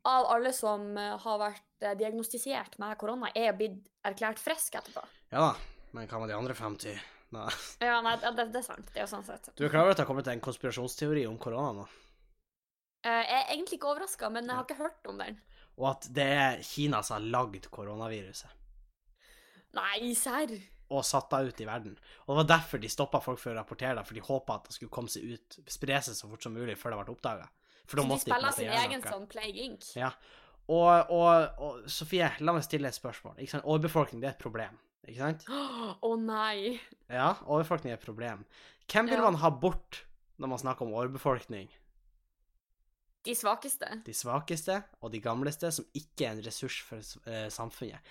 [0.09, 5.05] Av alle som eh, har vært eh, diagnostisert med korona, er blitt erklært friske etterpå.
[5.33, 5.55] Ja da.
[5.91, 7.01] Men hva med de andre 50?
[7.35, 7.47] Nei.
[7.83, 8.87] Ja, nei, det, det er sant.
[8.91, 9.51] Det er jo sånn sett.
[9.55, 11.85] Du er klar over at det har kommet en konspirasjonsteori om korona nå?
[13.03, 15.39] Eh, Jeg er egentlig ikke overraska, men jeg har ikke hørt om den.
[15.77, 18.49] Og at det er Kina som har lagd koronaviruset
[19.73, 20.51] Nei, serr?
[20.91, 21.93] og satt det ut i verden.
[22.27, 24.65] Og det var derfor de stoppa folk for å rapportere det, for de håpa at
[24.67, 27.45] det skulle komme seg ut, spre seg så fort som mulig før det ble oppdaga.
[27.87, 29.87] For da de måtte de spiller sin egen sånn Plague Inc.
[29.95, 30.09] Ja.
[30.67, 33.39] Og, og, og Sofie, la meg stille et spørsmål.
[33.39, 33.63] Ikke sant?
[33.71, 34.75] Overbefolkning det er et problem.
[35.07, 35.47] Ikke sant?
[36.07, 36.75] Å nei.
[37.07, 38.43] Ja, overbefolkning er et problem.
[38.91, 39.29] Hvem vil Ja.
[39.31, 40.03] man ha bort
[40.43, 41.71] når man snakker om overbefolkning?
[43.25, 43.87] De svakeste.
[44.05, 48.01] De svakeste og de gamleste som ikke er en ressurs for eh, samfunnet.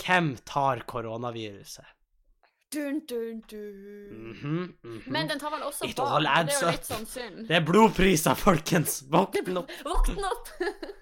[0.00, 1.96] Hvem tar koronaviruset?
[2.70, 4.30] Dun, dun, dun.
[4.30, 5.02] Mhm, mhm.
[5.10, 7.40] Men den tar vel også It barn, og det er jo litt sånn synd.
[7.48, 9.00] Det er blodpriser, folkens!
[9.10, 9.72] Våkn opp!
[9.88, 10.52] Våkn opp!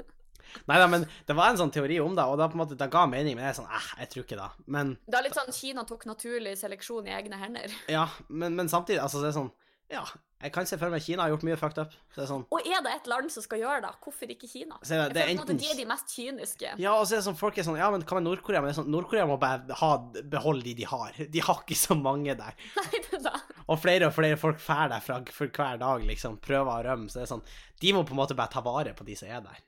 [0.68, 2.76] Nei da, men det var en sånn teori om det, og det, på en måte,
[2.80, 4.48] det ga mening, men jeg er sånn eh, jeg tror ikke det.
[4.78, 7.76] Men Det er litt sånn Kina tok naturlig seleksjon i egne hender.
[7.92, 9.52] ja, men, men samtidig, altså, det er sånn
[9.90, 10.02] Ja,
[10.42, 11.94] jeg kan se for meg Kina har gjort mye fucked up.
[12.16, 14.76] Er sånn Og er det et land som skal gjøre det, hvorfor ikke Kina?
[14.82, 16.74] Så det- det er enten- De er de mest kyniske.
[16.78, 18.60] Ja, og så er det sånn, folk er sånn Ja, men hva med Nord-Korea?
[18.62, 19.96] Men sånn, Nord-Korea må bare ha,
[20.28, 21.12] beholde de de har.
[21.12, 22.54] De har ikke så mange der.
[22.76, 23.40] Nei, det da.
[23.68, 26.38] Og flere og flere folk drar derfra for hver dag, liksom.
[26.38, 27.08] Prøver å rømme.
[27.10, 27.44] Så det er sånn
[27.80, 29.58] De må på en måte bare ta vare på de som er der.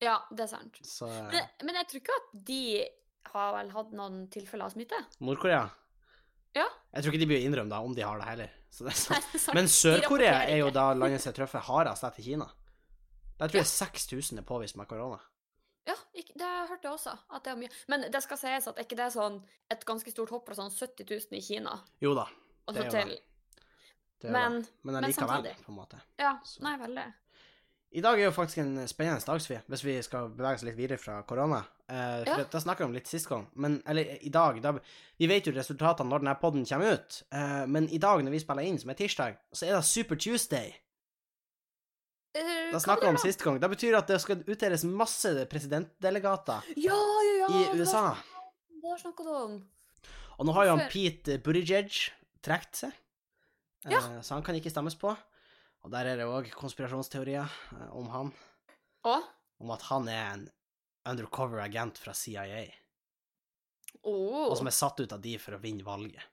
[0.00, 0.78] Ja, det er sant.
[0.82, 2.88] Så Men, men jeg tror ikke at de
[3.32, 4.98] har vel hatt noen tilfeller av smitte.
[5.20, 5.70] Nord-Korea
[6.54, 6.66] Ja.
[6.94, 8.50] Jeg tror ikke de blir innrømme da, om de har det heller.
[8.70, 9.22] Så det er sånn.
[9.50, 9.54] Er.
[9.58, 12.46] Men Sør-Korea er jo da landet som er truffet hardest etter Kina.
[13.38, 15.18] Der tror jeg 6000 er påvist med korona.
[15.86, 17.12] Ja, det hørte jeg også.
[17.34, 17.70] At det er mye.
[17.90, 19.40] Men det skal sies at er ikke det sånn
[19.74, 22.24] et ganske stort hopp fra sånn 70 000 i Kina Jo da.
[22.70, 23.18] Det er jo det.
[24.22, 24.70] Det er jo Men, det.
[24.86, 25.56] men men samtidig.
[25.66, 26.00] på en måte.
[26.18, 27.04] Ja, Så- nei, veldig.
[27.94, 30.74] I dag er jo faktisk en spennende dag, Sofie, hvis vi skal bevege oss litt
[30.78, 31.60] videre fra korona.
[31.86, 32.44] Eh, for Ja.
[32.50, 34.72] Da snakka vi om litt sist gang, men eller i dag da,
[35.18, 38.40] Vi vet jo resultatene når denne podden kommer ut, eh, men i dag når vi
[38.40, 40.74] spiller inn, som er tirsdag, så er det Super Tuesday.
[42.34, 43.60] Eh, Da snakker snakka vi om sist gang.
[43.60, 47.46] Det betyr at det skal utdeles masse presidentdelegater Ja, ja, ja!
[47.46, 48.16] i USA.
[48.82, 49.62] Hva snakker snakka du om.
[50.40, 51.92] Og nå har jo han Pete Buttigieg
[52.42, 52.92] trukket seg,
[53.86, 55.16] eh, så han kan ikke stemmes på.
[55.84, 57.44] Og der er det òg konspirasjonsteorier
[57.76, 58.32] eh, om han.
[59.04, 59.26] Og?
[59.60, 60.46] Om at han er en
[61.10, 62.64] undercover agent fra CIA.
[64.04, 64.50] Oh.
[64.50, 66.24] og som er satt ut av de for å vinne valget.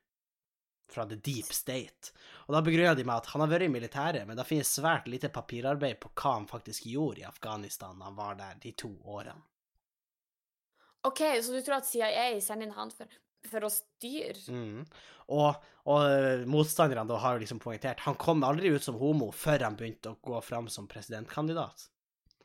[0.91, 2.11] Fra The Deep State.
[2.47, 5.07] Og da begrunner de med at han har vært i militæret, men det finnes svært
[5.07, 8.91] lite papirarbeid på hva han faktisk gjorde i Afghanistan da han var der de to
[9.07, 9.39] årene.
[11.07, 13.09] OK, så du tror at CIA sender inn han for,
[13.49, 14.37] for å styre?
[14.51, 14.83] Mm.
[15.31, 15.55] Og,
[15.87, 19.63] og eh, motstanderne da har jo liksom poengtert han kom aldri ut som homo før
[19.69, 21.87] han begynte å gå fram som presidentkandidat.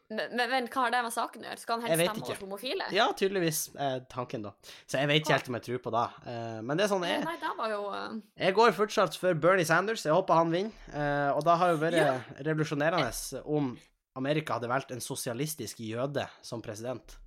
[0.06, 1.58] Men, men, men hva har det med saken å gjøre?
[1.58, 2.84] Skal han helst stemme over homofile?
[2.94, 4.52] Ja, tydeligvis er tanken, da.
[4.86, 6.04] Så jeg vet ikke helt om jeg tror på det.
[6.30, 9.34] Eh, Men det er sånn jeg, Nei, det var jo eh, Jeg går fortsatt for
[9.42, 10.04] Bernie Sanders.
[10.06, 10.86] Jeg håper han vinner.
[10.94, 12.14] Eh, og da har jo vært Ja.
[12.46, 13.72] revolusjonerende om
[14.16, 17.18] Amerika hadde valgt en sosialistisk jøde som president.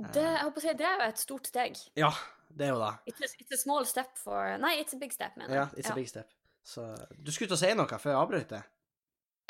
[0.00, 1.76] det, jeg håper å si, det er jo et stort steg.
[2.00, 2.08] Ja,
[2.50, 2.92] det er jo det.
[3.12, 5.62] It's a, it's a small step for Nei, it's a big step, mener jeg.
[5.62, 6.34] Ja, it's it's a big step.
[6.66, 6.84] Så
[7.16, 8.62] du skulle til å si noe før jeg avbrøt det?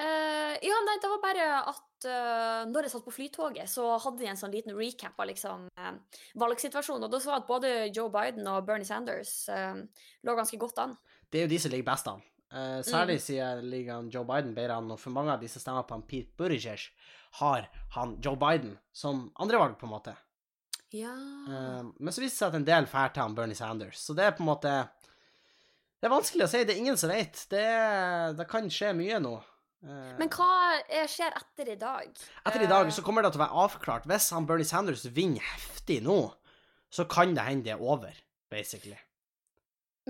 [0.01, 4.23] Uh, ja, nei, det var bare at uh, når jeg satt på flytoget, så hadde
[4.23, 8.09] de en sånn liten recap av liksom uh, valgsituasjonen, og da så at både Joe
[8.15, 9.83] Biden og Bernie Sanders eh,
[10.25, 10.97] lå ganske godt an.
[11.29, 12.25] Det er jo de som ligger best an.
[12.51, 15.85] særlig særlig siden ligger Joe Biden bedre an, og for mange av de som stemmer
[15.85, 16.89] på han Pete Buttigieg,
[17.43, 20.17] har han Joe Biden som andrevalg, på en måte.
[20.97, 21.13] Ja
[21.51, 24.25] Eh, men så viste det seg at en del drar til Bernie Sanders, så det
[24.27, 24.73] er på en måte
[26.01, 27.45] Det er vanskelig å si, det er ingen som vet.
[27.51, 27.65] Det,
[28.39, 29.33] det kan skje mye nå.
[29.85, 30.49] Eh, Men hva
[30.89, 32.11] eh, skjer etter i dag?
[32.45, 34.09] Etter i dag Eh, så kommer det til å være avklart.
[34.09, 36.19] Hvis han Bernie Sanders vinner heftig nå,
[36.91, 38.17] så kan det hende det er over,
[38.51, 38.99] basically.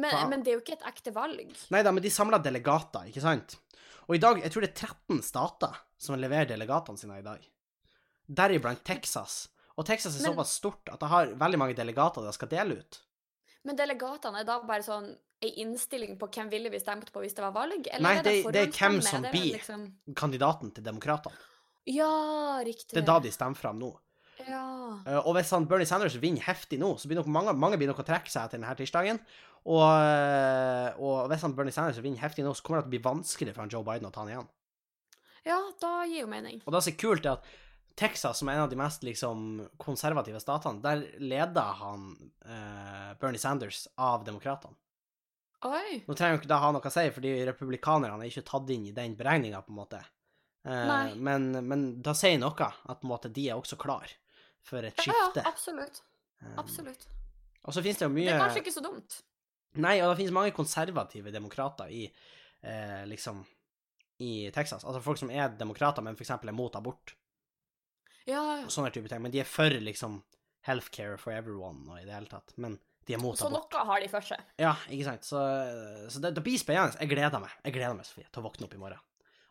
[0.01, 1.51] men, men det er jo ikke et ekte valg.
[1.75, 3.59] Nei da, men de samler delegater, ikke sant?
[4.09, 7.43] Og i dag, jeg tror det er 13 stater som leverer delegatene sine i dag.
[8.27, 9.49] Deriblant Texas.
[9.81, 12.77] Og Texas er Men- såpass stort at det har veldig mange delegater de skal dele
[12.83, 12.99] ut.
[13.65, 17.35] Men delegatene er da bare sånn ei innstilling på hvem ville vi stemt på hvis
[17.35, 17.89] det var valg?
[17.89, 19.53] Eller Nei, er det- det er hvem som er blir.
[19.57, 19.87] Liksom...
[20.15, 21.33] Kandidaten til demokratene.
[21.87, 22.91] Ja, riktig.
[22.93, 23.97] Det er da de stemmer fram nå.
[24.47, 25.01] Ja.
[25.07, 27.89] Eh, Og hvis han Bernie Sanders vinner heftig nå, så blir nok mange, mange blir
[27.89, 29.21] nok å trekke seg etter denne tirsdagen.
[29.65, 32.97] Og, eh, og hvis han Bernie Sanders vinner heftig nå, så kommer det til å
[33.01, 34.49] bli vanskelig for han Joe Biden å ta han igjen.
[35.45, 36.61] ja, da gir jo mening.
[36.67, 37.45] Og det som er kult, er at
[38.01, 39.47] Texas, som er en av de mest liksom,
[39.81, 42.07] konservative statene, der leder han
[42.45, 44.77] eh, Bernie Sanders av demokratene.
[45.69, 46.01] Oi.
[46.07, 48.87] Nå trenger jo ikke det ha noe å si, fordi republikanerne er ikke tatt inn
[48.89, 50.01] i den beregninga, på en måte.
[50.65, 54.09] Eh, men, men da sier noe, at måte de er også klar
[54.65, 55.45] for et skifte.
[55.45, 56.03] ja, absolutt.
[56.41, 57.07] Eh, Absolutt.
[57.61, 59.21] Og så finnes det jo Det er kanskje ikke så dumt.
[59.81, 63.45] Nei, og det finnes mange konservative demokrater i eh, liksom
[64.25, 64.85] i Texas.
[64.85, 66.33] Altså folk som er demokrater, men f.eks.
[66.41, 67.15] er mot abort.
[68.29, 68.65] Ja, ja.
[68.67, 69.23] Og sånne type ting.
[69.25, 70.21] Men de er for liksom
[70.67, 72.53] healthcare for everyone og i det hele tatt.
[72.61, 72.79] Men
[73.09, 73.73] de er mot Så abort.
[73.73, 74.41] noe har de for seg.
[74.61, 75.25] Ja, ikke sant.
[75.27, 75.41] Så,
[76.13, 76.99] så det, det blir spennende.
[77.01, 77.55] Jeg gleder meg.
[77.65, 79.07] Jeg gleder meg, Sofie, til å våkne opp i morgen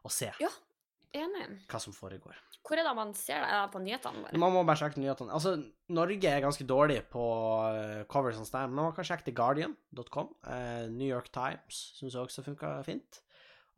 [0.06, 0.50] og se Ja.
[1.18, 1.66] Enig.
[1.68, 2.38] hva som foregår.
[2.62, 3.48] Hvor er det man ser det?
[3.50, 4.38] Er det på nyhetene bare?
[4.38, 5.34] Man må bare sjekke nyhetene.
[5.34, 5.56] Altså,
[5.90, 7.24] Norge er ganske dårlig på
[7.66, 10.30] uh, covers og sånt, men man kan sjekke TheGuardian.com.
[10.46, 13.24] Uh, New York Times syns jeg også funka fint.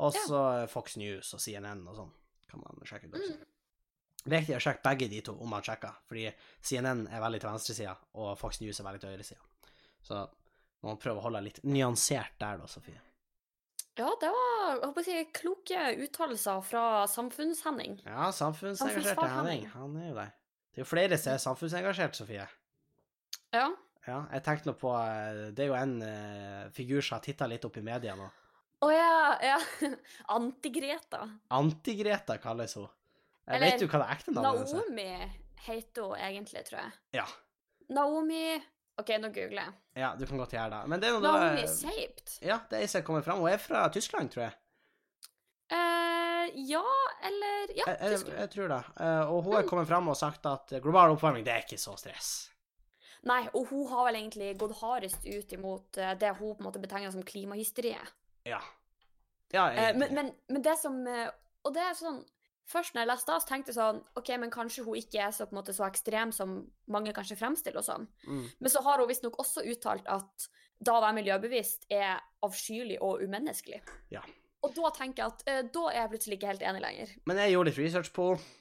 [0.03, 2.11] Og så Fox News og CNN og sånn
[2.51, 3.37] kan man sjekke ut også.
[3.37, 3.47] Mm.
[4.29, 6.27] Viktig å sjekke begge de to om man sjekker, fordi
[6.61, 9.47] CNN er veldig til venstresida, og Fox News er veldig til høyresida.
[10.05, 10.27] Så
[10.81, 12.97] Man må prøve å holde litt nyansert der, da, Sofie.
[13.99, 17.99] Ja, det var jeg håper å si, kloke uttalelser fra Samfunns-Henning.
[18.07, 19.67] Ja, samfunnsengasjert er Henning.
[19.75, 20.31] Han er jo der.
[20.71, 22.47] Det er jo flere som er samfunnsengasjert, Sofie.
[23.53, 23.67] Ja.
[24.07, 27.45] Ja, jeg tenkte nå på eh, Det er jo en uh, figur som har titta
[27.45, 28.31] litt opp i media nå.
[28.81, 29.59] Å ja, ja.
[30.37, 31.21] Anti-Greta.
[31.53, 32.89] Anti-Greta kalles hun.
[33.51, 34.77] Jeg Eller vet du hva det ekte navnet hennes er?
[34.81, 35.31] Naomi
[35.67, 36.91] heter hun egentlig, tror jeg.
[37.19, 37.25] Ja.
[37.91, 38.43] Naomi
[39.01, 39.73] OK, nå googler jeg.
[40.03, 40.81] ja, du kan godt gjøre det.
[40.91, 42.35] Men det er noe Naomi Saped.
[42.45, 43.39] Ja, det er ei som kommer fram.
[43.41, 44.57] Hun er fra Tyskland, tror jeg.
[45.71, 46.83] Eh, ja,
[47.23, 48.79] eller Ja, Jeg, jeg, jeg tror det.
[48.99, 49.69] Uh, og hun er Mm.
[49.69, 52.49] kommet fram og sagt at global oppvarming, det er ikke så stress.
[53.23, 56.65] Nei, og hun har vel egentlig gått hardest ut imot eh, det hun på en
[56.65, 58.11] måte betegner som klimahysteriet.
[58.45, 58.59] Ja.
[59.53, 59.97] Ja, jeg...
[59.97, 61.27] men, men, men det som eh,
[61.63, 62.21] Og det er sånn
[62.69, 65.33] Først når jeg leste det, så tenkte jeg sånn OK, men kanskje hun ikke er
[65.35, 66.59] så, måte, så ekstrem som
[66.93, 68.05] mange kanskje fremstiller og sånn.
[68.27, 68.45] Mm.
[68.59, 70.47] Men så har hun visstnok også uttalt at
[70.81, 73.81] da å være miljøbevisst er avskyelig og umenneskelig.
[74.13, 74.23] Ja.
[74.61, 77.13] Og da tenker jeg at eh, da er jeg plutselig ikke helt enig lenger.
[77.29, 78.57] Men jeg gjorde litt research på henne,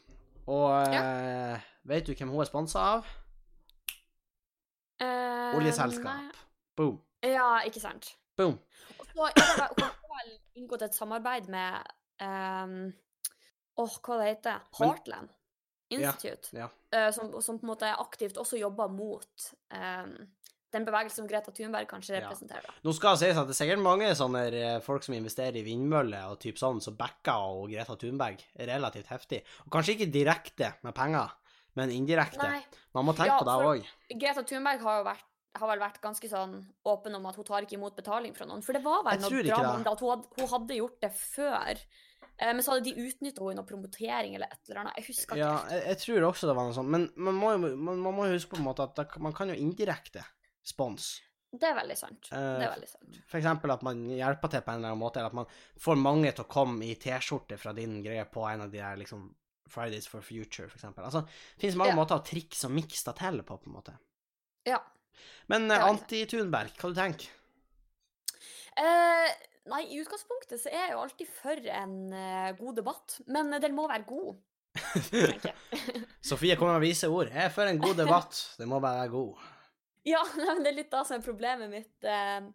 [0.50, 3.10] og eh, vet du hvem hun er sponsa av?
[5.00, 6.40] Eh, Oljeselskap.
[6.76, 6.96] Boom.
[7.22, 8.14] Ja, ikke sant.
[8.40, 8.56] Boom.
[9.14, 11.78] Og så har hun inngått et samarbeid med
[12.24, 12.90] um,
[13.80, 14.80] Åh, hva det heter det?
[14.80, 15.36] Heartland
[15.90, 16.52] Institute.
[16.54, 16.68] Ja.
[16.94, 20.12] eh, som, som på en måte aktivt også jobber mot um,
[20.70, 22.68] den bevegelsen som Greta Thunberg kanskje representerer.
[22.68, 22.76] Ja.
[22.86, 25.64] Nå skal det sies at det er sikkert mange sånne eh, folk som investerer i
[25.66, 29.42] vindmøller og typ sånn, som backer og Greta Thunberg relativt heftig.
[29.66, 31.34] Og kanskje ikke direkte med penger,
[31.78, 32.46] men indirekte.
[32.46, 32.62] Nei,
[32.94, 33.90] Man må tenke Ja, på det òg.
[34.14, 35.26] Greta Thunberg har jo vært
[35.58, 36.52] har vel vært ganske sånn
[36.86, 38.62] åpen om at hun tar ikke imot betaling fra noen.
[38.62, 41.80] For det var vel noe drama om at hun hadde, hun hadde gjort det før.
[42.40, 44.96] Eh, men så hadde de utnytta henne noe promotering eller et eller annet.
[45.00, 45.40] Jeg husker ikke.
[45.42, 46.88] Ja, jeg, jeg tror også det var noe sånt.
[46.94, 49.34] Men man må, jo- man, man må jo huske på en måte at det, man
[49.36, 50.22] kan jo indirekte
[50.64, 51.10] spons.
[51.50, 52.28] Det er veldig sant.
[52.30, 53.16] Eh, det er veldig sant.
[53.26, 55.48] For eksempel at man hjelper til på en eller annen måte, eller at man
[55.82, 59.00] får mange til å komme i T-skjorte fra din greie på en av de der
[59.02, 59.26] liksom
[59.70, 61.04] Fridays for future, for eksempel.
[61.06, 61.98] Altså, det finnes mange Ja.
[61.98, 63.92] måter å trikse og mikse det til på, på en måte.
[64.66, 64.78] Ja.
[65.50, 67.28] Men eh, er anti-Thunberg, hva du tenker
[68.80, 69.30] Eh,
[69.68, 73.18] nei, i utgangspunktet så er jeg jo alltid for en uh, god debatt.
[73.28, 74.38] Men den må være god.
[76.30, 77.32] Sofie kommer med vise ord.
[77.32, 78.38] Jeg er for en god debatt.
[78.58, 79.40] Det må være god.
[80.08, 82.06] Ja, men det er litt da som er problemet mitt.
[82.08, 82.46] Uh,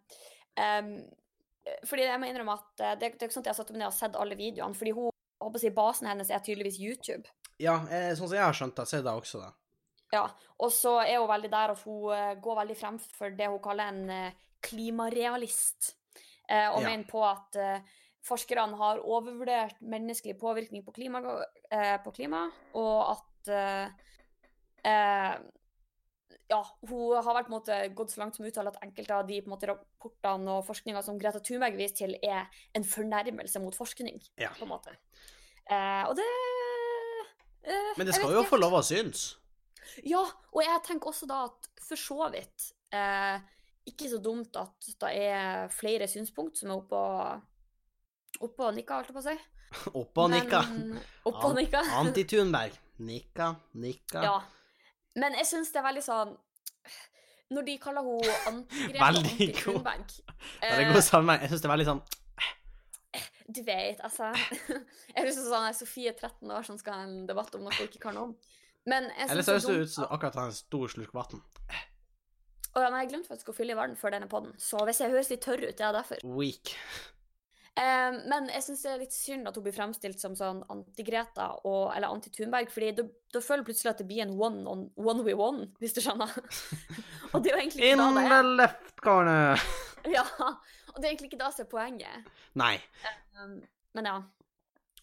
[0.58, 0.88] um,
[1.86, 3.70] fordi jeg må innrømme at uh, det, det er ikke sånn at jeg har satt
[3.70, 4.74] meg ned og sett alle videoene.
[4.74, 5.12] Fordi hun,
[5.44, 7.30] håper å si, basen hennes er tydeligvis YouTube.
[7.62, 9.52] Ja, jeg, sånn som jeg har skjønt det, så er det også det.
[10.14, 10.24] Ja,
[10.62, 13.62] Og så er hun veldig der at hun eh, går veldig frem for det hun
[13.62, 15.94] kaller en eh, klimarealist.
[16.48, 16.88] Eh, og Ja.
[16.88, 17.80] mener på at eh,
[18.26, 21.22] forskerne har overvurdert menneskelig påvirkning på klima,
[21.70, 23.22] eh, på klima og at
[26.48, 29.40] ja, hun har vært, måte, gått så langt som å uttale at enkelte av de
[29.40, 33.74] på en måte, rapportene og forskninga som Greta Thunberg viser til, er en fornærmelse mot
[33.74, 34.20] forskning.
[34.38, 34.52] Ja.
[34.58, 34.94] på en måte.
[35.66, 36.26] Eh, og det
[37.66, 39.36] eh, Men det skal jo få lov å synes.
[40.06, 43.42] Ja, og jeg tenker også da at for så vidt eh,
[43.86, 47.02] ikke så dumt at det er flere synspunkt som er oppå
[48.46, 49.36] oppå nikka, holdt jeg på å si.
[49.96, 50.60] Oppå og nikka.
[51.28, 51.82] Oppe og nikka.
[52.00, 52.76] Anti-Tunberg.
[53.06, 54.22] Nikka, nikka.
[54.24, 54.36] Ja.
[55.16, 56.34] Men jeg syns det er veldig sånn
[57.52, 60.14] Når de kaller henne antigrep og Veldig god.
[60.64, 61.40] eh, går sammen.
[61.44, 62.02] Jeg syns det er veldig sånn
[63.56, 64.30] Du vet, altså
[65.12, 68.02] Jeg som sånn Sofie 13 år som skal ha en debatt om noe hun ikke
[68.02, 68.34] kan noe om.
[68.86, 71.40] Men jeg Eller så høres det ut som akkurat har en stor slurk vann.
[72.76, 74.98] Å ja, nei, jeg glemte faktisk å fylle i vann før denne podden, så hvis
[75.00, 76.20] jeg høres litt tørr ut, det er derfor.
[76.36, 76.74] Weak.
[77.76, 81.46] Eh, men jeg syns det er litt synd at hun blir fremstilt som sånn anti-Greta
[81.68, 83.02] og- eller anti-Thunberg, fordi da
[83.36, 86.00] da føler jeg plutselig at det blir en one on one we one, hvis du
[86.00, 86.30] skjønner.
[87.34, 88.28] og det er jo egentlig In ikke da det er.
[88.28, 88.56] the er.
[88.62, 89.66] left corner.
[90.16, 92.28] Ja, og det er egentlig ikke da som er poenget.
[92.54, 92.76] Nei.
[93.42, 93.56] Um,
[93.92, 94.22] men ja.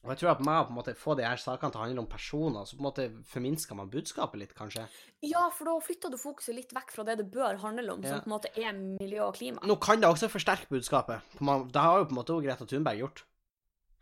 [0.03, 1.83] Og jeg tror at med å på en måte få de her sakene til å
[1.85, 4.83] handle om personer, så på en måte forminsker man budskapet litt, kanskje.
[5.23, 8.09] Ja, for da flytter du fokuset litt vekk fra det det bør handle om, Ja.
[8.09, 9.63] som på en måte er miljø og klima.
[9.63, 11.21] Nå kan det også forsterke budskapet.
[11.39, 13.23] Det har jo på en måte Greta Thunberg gjort.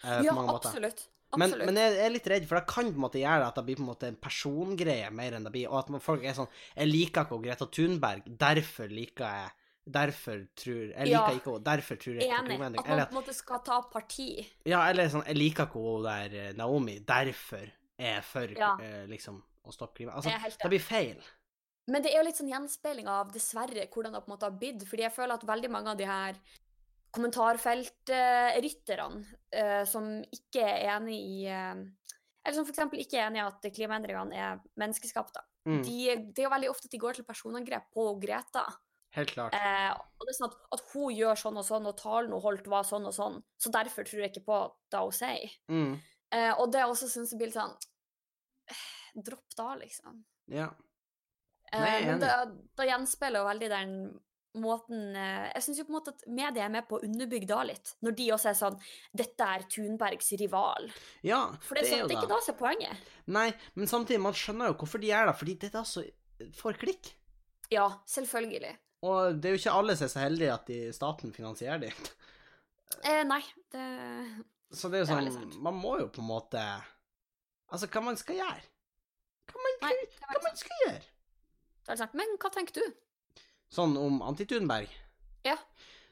[0.03, 1.07] Eh, ja, absolutt.
[1.37, 3.63] Men, men jeg er litt redd, for det kan på en måte gjøre at det
[3.69, 6.49] blir på en måte en persongreie mer enn det blir, og at folk er sånn
[6.75, 9.51] Jeg liker ikke Greta Thunberg, derfor liker jeg
[9.91, 11.27] Derfor tror Jeg Ja.
[11.27, 12.53] liker ikke henne, derfor tror jeg ikke Enig.
[12.53, 14.47] At man på en måte skal ta parti.
[14.65, 17.67] ja, eller sånn Jeg liker ikke hun der eh, Naomi, derfor
[17.99, 18.77] er jeg for Ja.
[18.81, 20.11] eh, liksom å stoppe klima.
[20.15, 21.17] Altså, er det blir feil.
[21.87, 24.51] Men det er jo litt sånn gjenspeiling av dessverre hvordan det på en måte har
[24.57, 24.83] blitt.
[24.87, 26.35] Fordi jeg føler at veldig mange av de her
[27.11, 31.75] kommentarfeltrytterne eh, som ikke er enig i eh,
[32.43, 32.79] Eller som f.eks.
[32.97, 35.43] ikke er enig i at klimaendringene er menneskeskapte.
[35.69, 35.83] Mm.
[35.85, 35.97] De,
[36.33, 38.63] det er jo veldig ofte at de går til personangrep på Greta.
[39.17, 39.55] Helt klart.
[39.57, 42.43] Eh, og det er sånn at, at hun gjør sånn og sånn, og talen hun
[42.45, 44.59] holdt var sånn og sånn, så derfor tror jeg ikke på
[44.93, 45.55] det hun sier.
[45.71, 45.93] Mm.
[46.31, 47.75] Eh, og det også syns jeg blir litt sånn
[48.71, 48.87] eh,
[49.27, 50.21] Dropp da, liksom.
[50.51, 50.69] Ja.
[51.71, 52.35] Eh, Nei, er men det,
[52.79, 53.95] det gjenspeiler jo veldig den
[54.59, 57.47] måten eh, Jeg syns jo på en måte at media er med på å underbygge
[57.51, 58.79] da litt, når de også er sånn
[59.15, 60.87] Dette er Thunbergs rival.
[61.27, 62.39] ja, For det er, sånn, det er jo ikke da.
[62.45, 63.11] som er poenget.
[63.31, 66.05] Nei, men samtidig, man skjønner jo hvorfor de er der, fordi dette er så
[66.57, 67.11] får klikk.
[67.71, 68.73] Ja, selvfølgelig.
[69.01, 72.09] Og det er jo ikke alle som er så heldige at de, staten finansierer dem.
[73.07, 73.41] Eh, nei,
[73.73, 73.85] det
[74.75, 75.53] Så det er jo Det er sånn.
[75.63, 76.59] Man må jo på en måte
[77.71, 78.65] Altså, hva man skal gjøre?
[79.47, 79.93] Hva man, Nei,
[80.27, 81.05] hva man skal gjøre?
[81.81, 82.17] Det er sant.
[82.19, 82.99] Men hva tenker du?
[83.71, 84.91] Sånn om Anti-Thunberg?
[85.47, 85.55] Ja.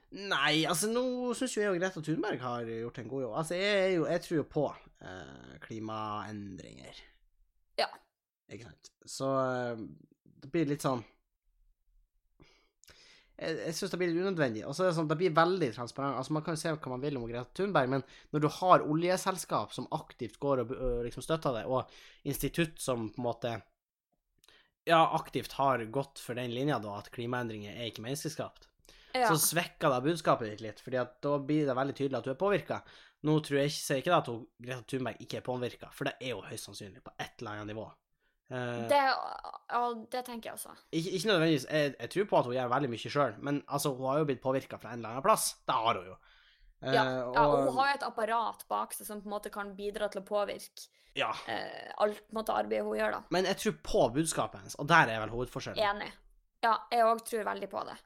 [0.09, 1.03] Nei, altså nå
[1.37, 3.35] syns jo jeg og Greta Thunberg har gjort en god jobb.
[3.43, 4.63] Altså, jeg, jo, jeg tror jo på
[5.05, 7.01] eh, klimaendringer.
[7.77, 7.89] Ja.
[8.49, 8.89] Ikke sant.
[9.05, 9.83] Så eh,
[10.39, 11.03] det blir litt sånn
[13.39, 14.65] Jeg, jeg syns det blir litt unødvendig.
[14.67, 16.17] Og så er det sånn, det blir veldig transparent.
[16.19, 18.03] Altså, Man kan jo se hva man vil om Greta Thunberg, men
[18.35, 21.87] når du har oljeselskap som aktivt går og ø, liksom støtter det, og
[22.27, 23.53] institutt som på en måte
[24.89, 28.65] ja, aktivt har gått for den linja, da, at klimaendringer er ikke menneskeskapt,
[29.15, 29.27] Ja.
[29.31, 32.31] så svekker det budskapet ditt litt, fordi at da blir det veldig tydelig at du
[32.33, 32.81] er påvirka.
[33.25, 34.29] Nå tror jeg ikke, sier ikke det at
[34.67, 37.71] Greta Thunberg ikke er påvirka, for det er jo høyst sannsynlig på et eller annet
[37.73, 37.87] nivå.
[38.51, 38.99] Eh, Det,
[39.69, 39.81] ja,
[40.11, 40.71] det tenker jeg også.
[40.91, 43.91] ikke, ikke nødvendigvis jeg, jeg tror på at hun gjør veldig mye sjøl, men altså,
[43.95, 45.51] hun har jo blitt påvirka fra en eller annen plass.
[45.67, 46.15] Det har hun jo.
[46.81, 49.51] Eh, Ja, ja, og hun har jo et apparat bak seg som på en måte
[49.51, 51.29] kan bidra til å påvirke ja.
[51.47, 53.21] eh, alt på en måte, arbeidet hun gjør, da.
[53.29, 55.83] Men jeg tror på budskapet hennes, og der er vel hovedforskjellen.
[55.83, 56.11] Enig.
[56.63, 57.97] Ja, jeg òg tror veldig på det.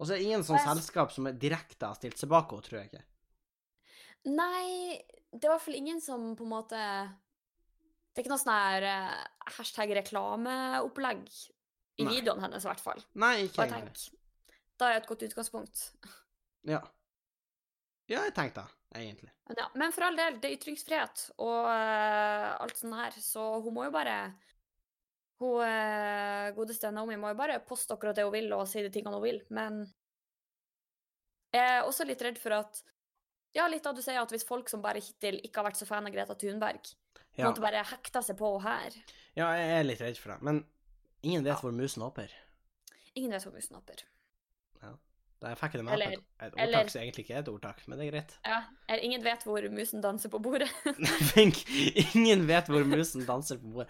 [0.00, 2.62] Og så er det ingen sånn jeg- selskap som direkte har stilt seg bak henne,
[2.66, 3.04] tror jeg ikke.
[4.24, 4.98] Nei,
[5.32, 6.80] det er i hvert fall ingen som på en måte
[8.12, 12.18] Det er ikke noe sånn her uh, hashtag reklameopplegg i Nei.
[12.18, 13.00] videoen hennes, i hvert fall.
[13.20, 13.92] Nei, ikke jeg.
[14.80, 15.86] da er et godt utgangspunkt.
[16.68, 16.82] Ja.
[18.10, 19.32] Ja, jeg tenkte det, egentlig.
[19.48, 23.46] Men, ja, men for all del, det er ytringsfrihet og uh, alt sånt her, så
[23.64, 24.16] hun må jo bare
[25.42, 28.92] Hun uh, godeste Naomi må jo bare poste akkurat det hun vil, og si de
[28.92, 29.82] tingene hun vil, men
[31.52, 32.82] jeg er også litt redd for at
[33.52, 35.88] Ja, litt av du sier at hvis folk som bare hittil ikke har vært så
[35.88, 36.92] fan av Greta Thunberg,
[37.38, 37.46] Ja.
[37.48, 38.90] Måtte bare hekta seg på her
[39.34, 40.42] ja, jeg er litt redd for det.
[40.44, 40.58] Men
[41.24, 41.60] ingen vet Ja.
[41.62, 42.28] hvor musen hopper.
[43.16, 44.02] Ingen vet hvor musen hopper.
[45.42, 47.80] Da fikk det med Eller- et, et eller- ordtak som egentlig ikke er et ordtak,
[47.88, 48.34] men det er greit.
[48.46, 50.68] Ja, eller ingen vet hvor musen danser på bordet.
[51.34, 51.64] Fink,
[52.14, 53.88] ingen vet hvor musen danser på bordet.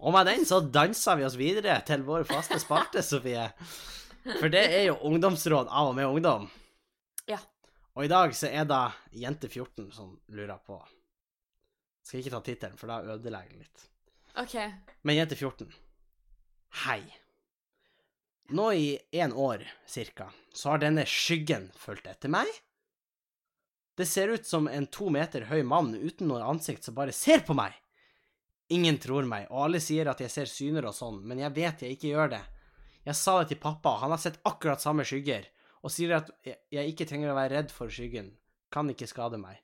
[0.00, 3.50] Og med den så danser vi oss videre til vår faste spalte, Sofie.
[4.40, 6.48] For det er jo ungdomsråd av og med ungdom.
[7.28, 7.36] Ja.
[7.96, 8.80] Og i dag så er det
[9.20, 10.80] Jente14 som lurer på.
[12.04, 13.84] Skal ikke ta tittelen, for da ødelegger den litt.
[14.40, 14.56] OK.
[15.02, 15.70] Men Jente14,
[16.84, 17.00] hei.
[18.52, 18.88] Nå i
[19.22, 22.50] en år cirka, så har denne skyggen fulgt etter meg.
[23.96, 27.46] Det ser ut som en to meter høy mann uten noe ansikt som bare ser
[27.46, 27.72] på meg.
[28.74, 31.84] Ingen tror meg, og alle sier at jeg ser syner og sånn, men jeg vet
[31.84, 32.42] jeg ikke gjør det.
[33.04, 35.46] Jeg sa det til pappa, han har sett akkurat samme skygger,
[35.84, 38.32] og sier at jeg ikke trenger å være redd for skyggen,
[38.72, 39.60] kan ikke skade meg.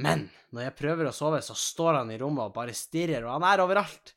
[0.00, 3.34] Men når jeg prøver å sove, så står han i rommet og bare stirrer, og
[3.36, 4.14] han er overalt.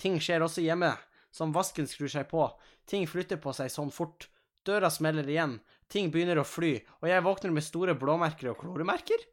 [0.00, 0.92] Ting skjer også hjemme,
[1.32, 2.48] som vasken skrur seg på,
[2.88, 4.28] ting flytter på seg sånn fort,
[4.66, 5.58] døra smeller igjen,
[5.92, 9.24] ting begynner å fly, og jeg våkner med store blåmerker og kloremerker?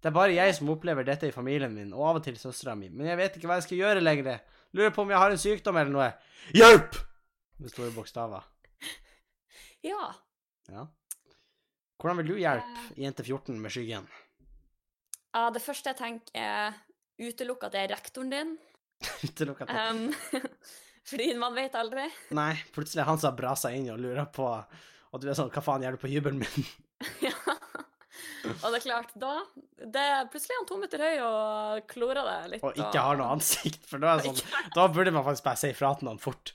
[0.00, 2.74] Det er bare jeg som opplever dette i familien min, og av og til søstera
[2.78, 4.40] mi, men jeg vet ikke hva jeg skal gjøre lenger.
[4.72, 6.08] Lurer på om jeg har en sykdom eller noe.
[6.56, 6.96] Hjelp!
[7.60, 8.46] Med store bokstaver.
[9.84, 10.14] Ja.
[10.72, 10.86] Ja.
[12.00, 14.08] Hvordan vil du hjelpe jente 14 med skyggen?
[15.34, 15.46] Ja.
[15.54, 16.76] Det første jeg tenker, er
[17.20, 18.54] utelukk at det er rektoren din.
[19.26, 20.46] Utelukk at det Um,
[21.10, 22.06] fordi man vet aldri.
[22.36, 25.48] Nei, plutselig er han som har brasa inn og lurer på Og du er sånn
[25.50, 26.68] Hva faen gjør du på hybelen min?
[27.26, 27.32] ja.
[28.50, 29.32] Og det er klart, da
[29.80, 32.64] det er Plutselig er han to meter høy og klorer deg litt.
[32.66, 35.72] Og ikke har noe ansikt, for da er sånn Da burde man faktisk bare si
[35.72, 36.52] ifra til noen fort.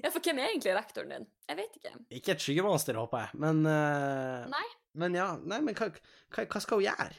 [0.00, 1.26] Ja, for hvem er egentlig rektoren din?
[1.50, 1.96] Jeg vet ikke.
[2.20, 4.68] Ikke et skyggemonster, håper jeg, men uh, Nei.
[5.00, 5.90] Men ja, nei, men hva,
[6.34, 7.18] hva, hva skal hun gjøre?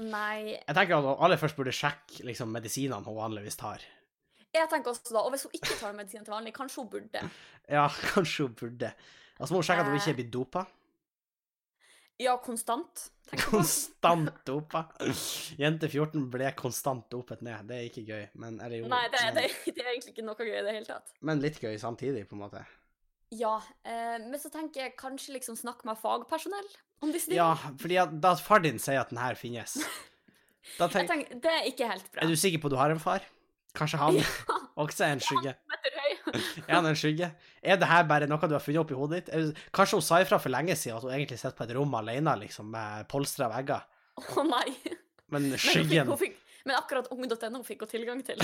[0.00, 0.56] Nei.
[0.56, 3.84] Jeg tenker at hun aller først burde sjekke liksom, medisinene hun vanligvis tar.
[4.50, 7.24] Jeg tenker også da, og hvis hun ikke tar medisin til vanlig, kanskje hun burde.
[7.70, 8.88] Ja, kanskje hun burde.
[9.38, 10.64] Og så må hun sjekke at hun ikke er blitt dopa.
[12.20, 13.06] Ja, konstant.
[13.46, 14.82] Konstant dopa.
[15.60, 17.62] Jente 14 ble konstant dopet ned.
[17.70, 20.26] Det er ikke gøy, men Eller jo, Nei, det, men, det, det er egentlig ikke
[20.26, 21.14] noe gøy i det hele tatt.
[21.24, 22.64] men litt gøy samtidig, på en måte.
[23.30, 23.54] Ja,
[23.86, 26.68] eh, men så tenker jeg kanskje liksom snakke med fagpersonell
[27.32, 29.78] Ja, fordi at da far din sier at den her finnes,
[30.78, 32.24] tenk, tenker, det er ikke helt bra.
[32.24, 33.24] Er du sikker på at du har en far?
[33.76, 34.18] Kanskje han
[34.82, 35.54] også er en skygge?
[35.54, 35.78] Ja,
[36.26, 37.30] han Er han en skygge?
[37.62, 39.56] Er det her bare noe du har funnet opp i hodet ditt?
[39.74, 42.36] Kanskje hun sa ifra for lenge siden at hun egentlig sitter på et rom alene,
[42.44, 43.86] liksom, med polstra vegger.
[44.20, 44.68] Å nei.
[45.30, 46.36] Men Men, skyggen hun fikk,
[46.66, 48.42] men akkurat ung.no fikk hun tilgang til.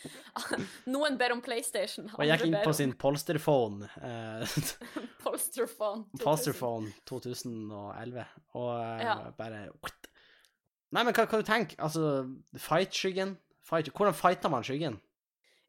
[0.94, 2.08] Noen ber om PlayStation.
[2.16, 4.56] Og gikk inn på sin polsterphone, eh,
[5.24, 6.04] Polsterphone.
[6.16, 6.24] 2000.
[6.24, 8.24] Polsterphone 2011,
[8.54, 9.16] og eh, Ja.
[9.38, 9.66] bare
[10.92, 12.26] Nei, men hva, hva du tenker Altså,
[12.60, 13.36] fight-skyggen?
[13.64, 14.98] Fight, hvordan fighter man skyggen?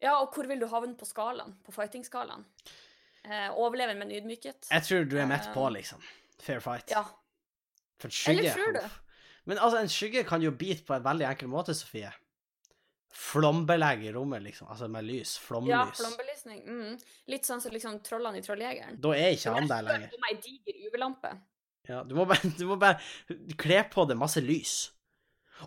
[0.02, 1.54] Ja, og hvor vil du havne på skalaen?
[1.64, 2.44] På fighting-skalaen?
[3.24, 4.68] Eh, overleve med en ydmykhet?
[4.70, 6.02] Jeg tror du er midt på, Um, liksom.
[6.40, 6.90] Fair fight.
[6.90, 7.04] Ja.
[7.98, 8.98] For en skygge Eller tror du?
[9.46, 12.10] Men altså, en skygge kan jo bite på en veldig enkel måte, Sofie.
[13.14, 14.68] Flombelegge i rommet, liksom.
[14.74, 15.36] Altså med lys.
[15.38, 15.70] Flomlys.
[15.70, 16.62] Ja, flombelysning.
[16.66, 16.96] Mm.
[17.30, 18.98] Litt sånn som liksom trollene i Trolljegeren.
[19.02, 20.16] da er ikke han der lenger.
[20.24, 21.30] meg ei diger UV-lampe.
[21.86, 22.98] Ja, du må bare, du må bare
[23.60, 24.74] kle på det masse lys.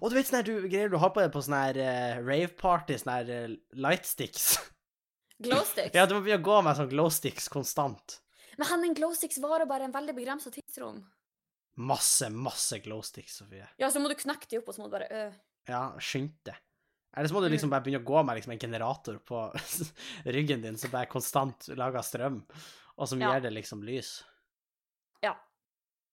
[0.01, 2.19] Og du vet sånn her, du greier du har på deg på sånn her uh,
[2.25, 3.55] rave-party, sånn her uh,
[3.87, 4.57] lightsticks.
[5.47, 5.93] Glowsticks.
[5.95, 8.19] ja, du må begynne å gå med sånn glowsticks konstant.
[8.57, 11.03] Men Henning, glowsticks varer bare en veldig begrensa tidsrom.
[11.77, 13.67] Masse, masse glowsticks, Sofie.
[13.77, 15.35] Ja, så må du knekke de opp, og så må du bare øh.
[15.69, 16.57] Ja, skynd deg.
[17.17, 17.55] Eller så må du Mm.
[17.55, 19.39] liksom bare begynne å gå med liksom en generator på
[20.37, 22.43] ryggen din som bare konstant lager strøm,
[22.97, 23.33] og som Ja.
[23.33, 24.23] gir det liksom lys.
[25.23, 25.33] Ja.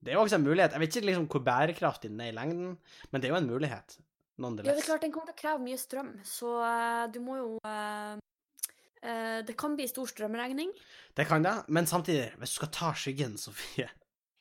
[0.02, 0.72] Det er jo også en mulighet.
[0.72, 2.78] Jeg vet ikke liksom hvor bærekraftig den er i lengden,
[3.12, 3.98] men det er jo en mulighet.
[4.36, 7.36] Ja, det er klart den kommer til å kreve mye strøm, så uh, du må
[7.38, 10.72] jo uh, uh, Det kan bli stor strømregning.
[11.14, 13.86] Det kan det, men samtidig, hvis du skal ta skyggen, Sofie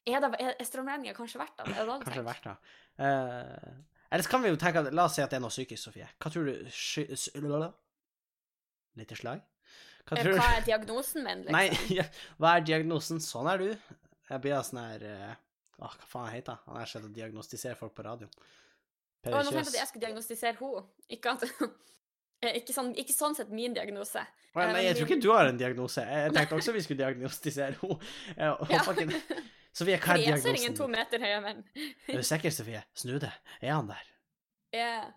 [0.07, 1.75] Er, det, er, strømregninga kanskje verdt det?
[1.75, 2.57] Det du Kanskje verdt det.
[4.13, 5.81] Eller så kan vi jo tenke at La oss si at det er noe psykisk,
[5.87, 6.07] Sofie.
[6.21, 7.07] Hva tror du sky...
[7.41, 7.71] lala?
[8.99, 9.41] Lite slag?
[10.05, 11.55] Hva Eh, tror Hva er diagnosen min, liksom?
[11.57, 12.05] Nei, ja,
[12.37, 13.23] hva er diagnosen?
[13.23, 13.95] Sånn er du.
[14.29, 15.31] Jeg blir sånn her eh,
[15.79, 16.67] Åh, hva faen heter han?
[16.69, 18.29] Han er sett å diagnostisere folk på radio.
[19.23, 20.85] Å, nå tenkte jeg at jeg skulle diagnostisere henne.
[21.17, 21.47] Ikke at
[22.43, 24.19] Eh, ikke, sånn, ikke sånn sett min diagnose.
[24.57, 26.03] Nei, jeg tror ikke du har en diagnose.
[26.03, 27.99] Jeg tenkte også vi skulle diagnostisere henne.
[28.43, 28.51] Ja.
[29.73, 31.63] Sofie, hva er er jeg ser ingen to meter høye menn.
[32.07, 32.83] Er du sikker, Sofie?
[32.93, 33.31] Snu det.
[33.61, 34.05] Er han der?
[34.73, 35.09] Yeah.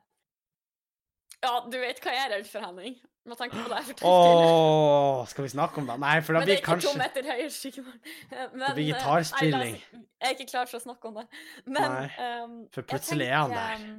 [1.45, 2.97] Ja, du vet hva jeg er redd for, Henning.
[3.27, 5.97] Med tanke på det jeg fortalte oh, skal vi snakke om det?
[5.99, 7.97] Nei, for da Men det er ikke to kanskje meter høyere skyggemann.
[8.31, 9.73] Det blir eh, gitarspilling.
[9.81, 11.25] nei, Jeg er ikke klar for å snakke om det.
[11.67, 13.75] Men Nei, ehm, for plutselig er han der.
[13.75, 13.97] ehm,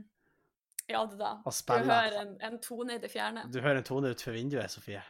[0.87, 1.33] Ja, det da.
[1.43, 3.43] Og Du hører en, en tone i det fjerne.
[3.51, 5.03] Du hører en tone utenfor vinduet, Sofie.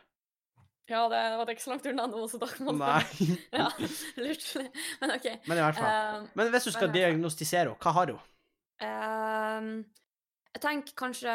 [0.87, 3.27] Ja, det var ikke så langt unna nå, så da kan man Nei.
[3.59, 3.67] Ja,
[4.23, 4.45] lurt.
[5.01, 5.25] Men OK.
[5.49, 5.91] Men i hvert fall.
[5.91, 6.95] Ehm, Men hvis du skal fall.
[6.95, 8.21] diagnostisere henne, hva har hun?
[8.87, 9.71] ehm,
[10.55, 11.33] jeg tenker kanskje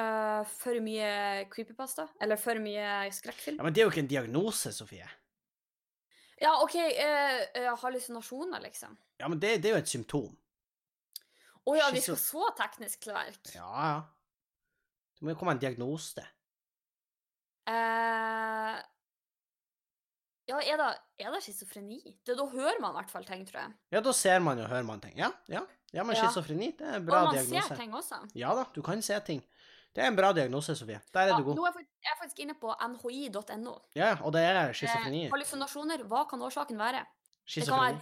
[0.51, 1.11] for mye
[1.53, 3.61] creepypasta, eller for mye skrekkfilm.
[3.61, 5.07] Ja, Men det er jo ikke en diagnose, Sofie.
[6.43, 8.97] Ja, OK, eh, eh, hallusinasjoner, liksom.
[9.21, 10.33] Ja, men det, det er jo et symptom.
[11.63, 13.53] Å ja, vi skal så teknisk til verk.
[13.55, 14.01] Ja, ja.
[15.15, 16.25] Det må jo komme en diagnose.
[17.71, 18.81] Eh,
[20.53, 20.89] ja, er det,
[21.27, 22.01] er det schizofreni?
[22.27, 23.73] Det, da hører man i hvert fall ting, tror jeg.
[23.93, 25.17] Ja, da ser man og hører man ting.
[25.19, 25.61] Ja, ja.
[25.93, 27.69] ja men schizofreni, det er en bra Og man diagnose.
[27.69, 28.19] ser ting også.
[28.35, 29.43] Ja da, du kan se ting.
[29.95, 31.01] Det er en bra diagnose, Sofie.
[31.15, 31.57] Der er Ja, du god.
[31.57, 33.75] nå er jeg, faktisk inne på nhi.no.
[33.95, 35.29] Ja, og det er schizofreni.
[35.31, 37.05] hallusinasjoner, hva kan årsaken være?
[37.47, 37.99] Schizofreni.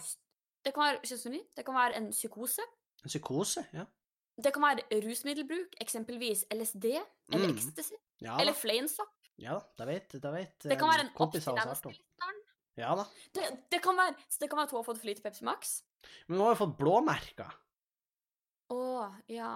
[0.65, 2.63] det kan være schizofreni, det kan være en psykose,
[3.05, 3.85] En psykose, ja.
[4.45, 6.85] det kan være rusmiddelbruk, eksempelvis LSD
[7.33, 7.57] eller Mm.
[7.57, 9.09] ecstasy, Ja eller fleinsopp.
[9.39, 11.97] ja da, det vet, det vet Det kan være en abstinenstilstand.
[12.81, 13.05] Ja da.
[13.37, 15.45] Det, det, kan være, så det kan være at hun har fått for lite Pepsi
[15.47, 15.74] Max.
[16.28, 17.57] Men hun har jo fått blåmerker.
[18.72, 18.78] Å,
[19.33, 19.55] ja.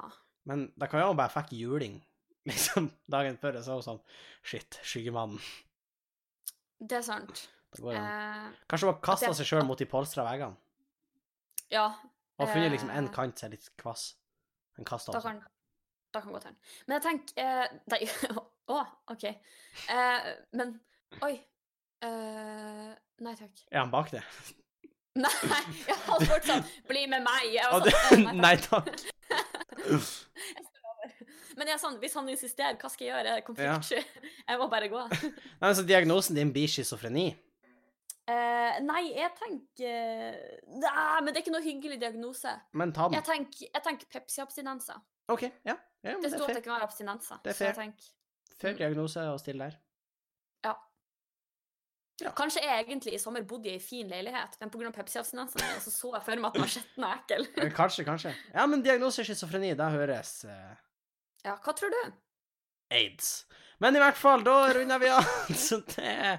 [0.50, 2.00] Men da kan jo bare fikk juling,
[2.50, 3.60] liksom, dagen før.
[3.62, 4.02] Så var det sånn
[4.44, 5.40] Shit, skyggemannen.
[6.84, 7.46] Det er sant.
[7.74, 8.04] Det går an.
[8.10, 10.58] Eh, Kanskje hun har kasta seg sjøl mot de polstra veggene.
[11.72, 11.86] ja,
[12.38, 13.12] Og funnet liksom en Eh.
[13.14, 14.14] kant som er litt kvass.
[14.78, 15.28] En kast da altså.
[15.30, 15.40] kan,
[16.12, 16.58] da kan godt hende.
[16.86, 18.00] Men jeg tenker eh, Nei,
[18.74, 18.80] å,
[19.14, 19.24] OK.
[19.94, 20.74] Eh, men
[21.22, 21.34] Oi.
[22.02, 22.90] Eh,
[23.22, 23.64] nei takk.
[23.70, 24.24] Er han bak det?
[25.14, 25.30] Nei,
[25.86, 27.44] jeg hadde fortsatt Bli med meg!
[27.54, 28.88] Jeg var sånn, eh, nei takk.
[31.58, 33.30] Men jeg er sånn, hvis han insisterer, hva skal jeg gjøre?
[33.30, 34.30] Jeg er konfliktsky.
[34.48, 35.02] Jeg må bare gå.
[35.62, 37.28] Nei, så diagnosen din blir schizofreni?
[38.24, 40.36] Uh, nei, jeg tenker
[40.80, 42.54] Nei, men det er ikke noe hyggelig diagnose.
[42.72, 43.18] Men ta den.
[43.18, 45.02] Jeg tenker, jeg tenker Pepsi-abstinenser.
[45.32, 45.76] OK, ja.
[46.04, 47.42] ja Det det står at det kan være abstinenser.
[47.44, 47.76] Det er fair.
[47.76, 48.08] tenker,
[48.60, 49.76] Fair diagnose å stille der.
[52.22, 52.30] Ja.
[52.36, 54.92] Kanskje jeg egentlig i sommer bodde i ei en fin leilighet, men pga.
[54.94, 57.48] Pepsi-abstinensene så så jeg for meg at den var skitten og ekkel.
[57.58, 58.34] Eh, Kanskje, kanskje.
[58.54, 60.76] Ja, men diagnose schizofreni, det høres uh...
[61.44, 62.02] Ja, hva tror du?
[62.94, 63.44] aids.
[63.82, 65.26] Men i hvert fall, da runder vi av.
[65.66, 66.38] Så det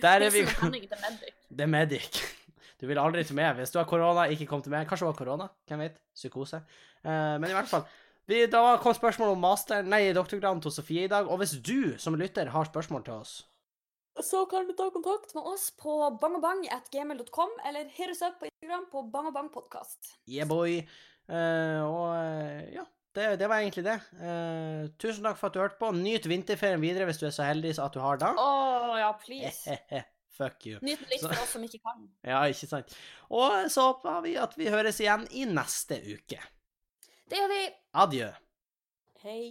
[0.00, 0.44] Der er vi.
[1.52, 2.22] Det er medic.
[2.80, 3.54] Du vil aldri til meg.
[3.58, 4.86] Hvis du har korona, ikke kom til meg.
[4.88, 5.48] Kanskje det var korona?
[5.68, 5.98] Hvem vet?
[6.16, 6.62] Psykose.
[7.04, 7.84] Uh, men i hvert fall.
[8.30, 11.28] Vi, da kom spørsmål om master, nei, doktorgraden til Sofie i dag.
[11.28, 13.34] Og hvis du som lytter har spørsmål til oss,
[14.24, 19.02] så kan du ta kontakt med oss på bangabang.gmail.com, eller hit oss på Instagram på
[19.14, 20.14] bangabangpodkast.
[20.28, 20.82] Yeah, boy.
[21.30, 22.84] Uh, og eh, ja,
[23.16, 23.98] det, det var egentlig det.
[24.18, 25.92] Uh, tusen takk for at du hørte på.
[25.96, 28.32] Nyt vinterferien videre hvis du er så heldig at du har det.
[28.36, 29.78] Å ja, please.
[30.38, 30.78] Fuck you.
[30.82, 32.06] Nyt litt for oss som ikke kan.
[32.32, 32.94] Ja, ikke sant.
[33.32, 36.40] Og så håper vi at vi høres igjen i neste uke.
[37.28, 37.66] Det gjør vi.
[38.02, 38.32] Adjø.
[39.22, 39.42] Hei.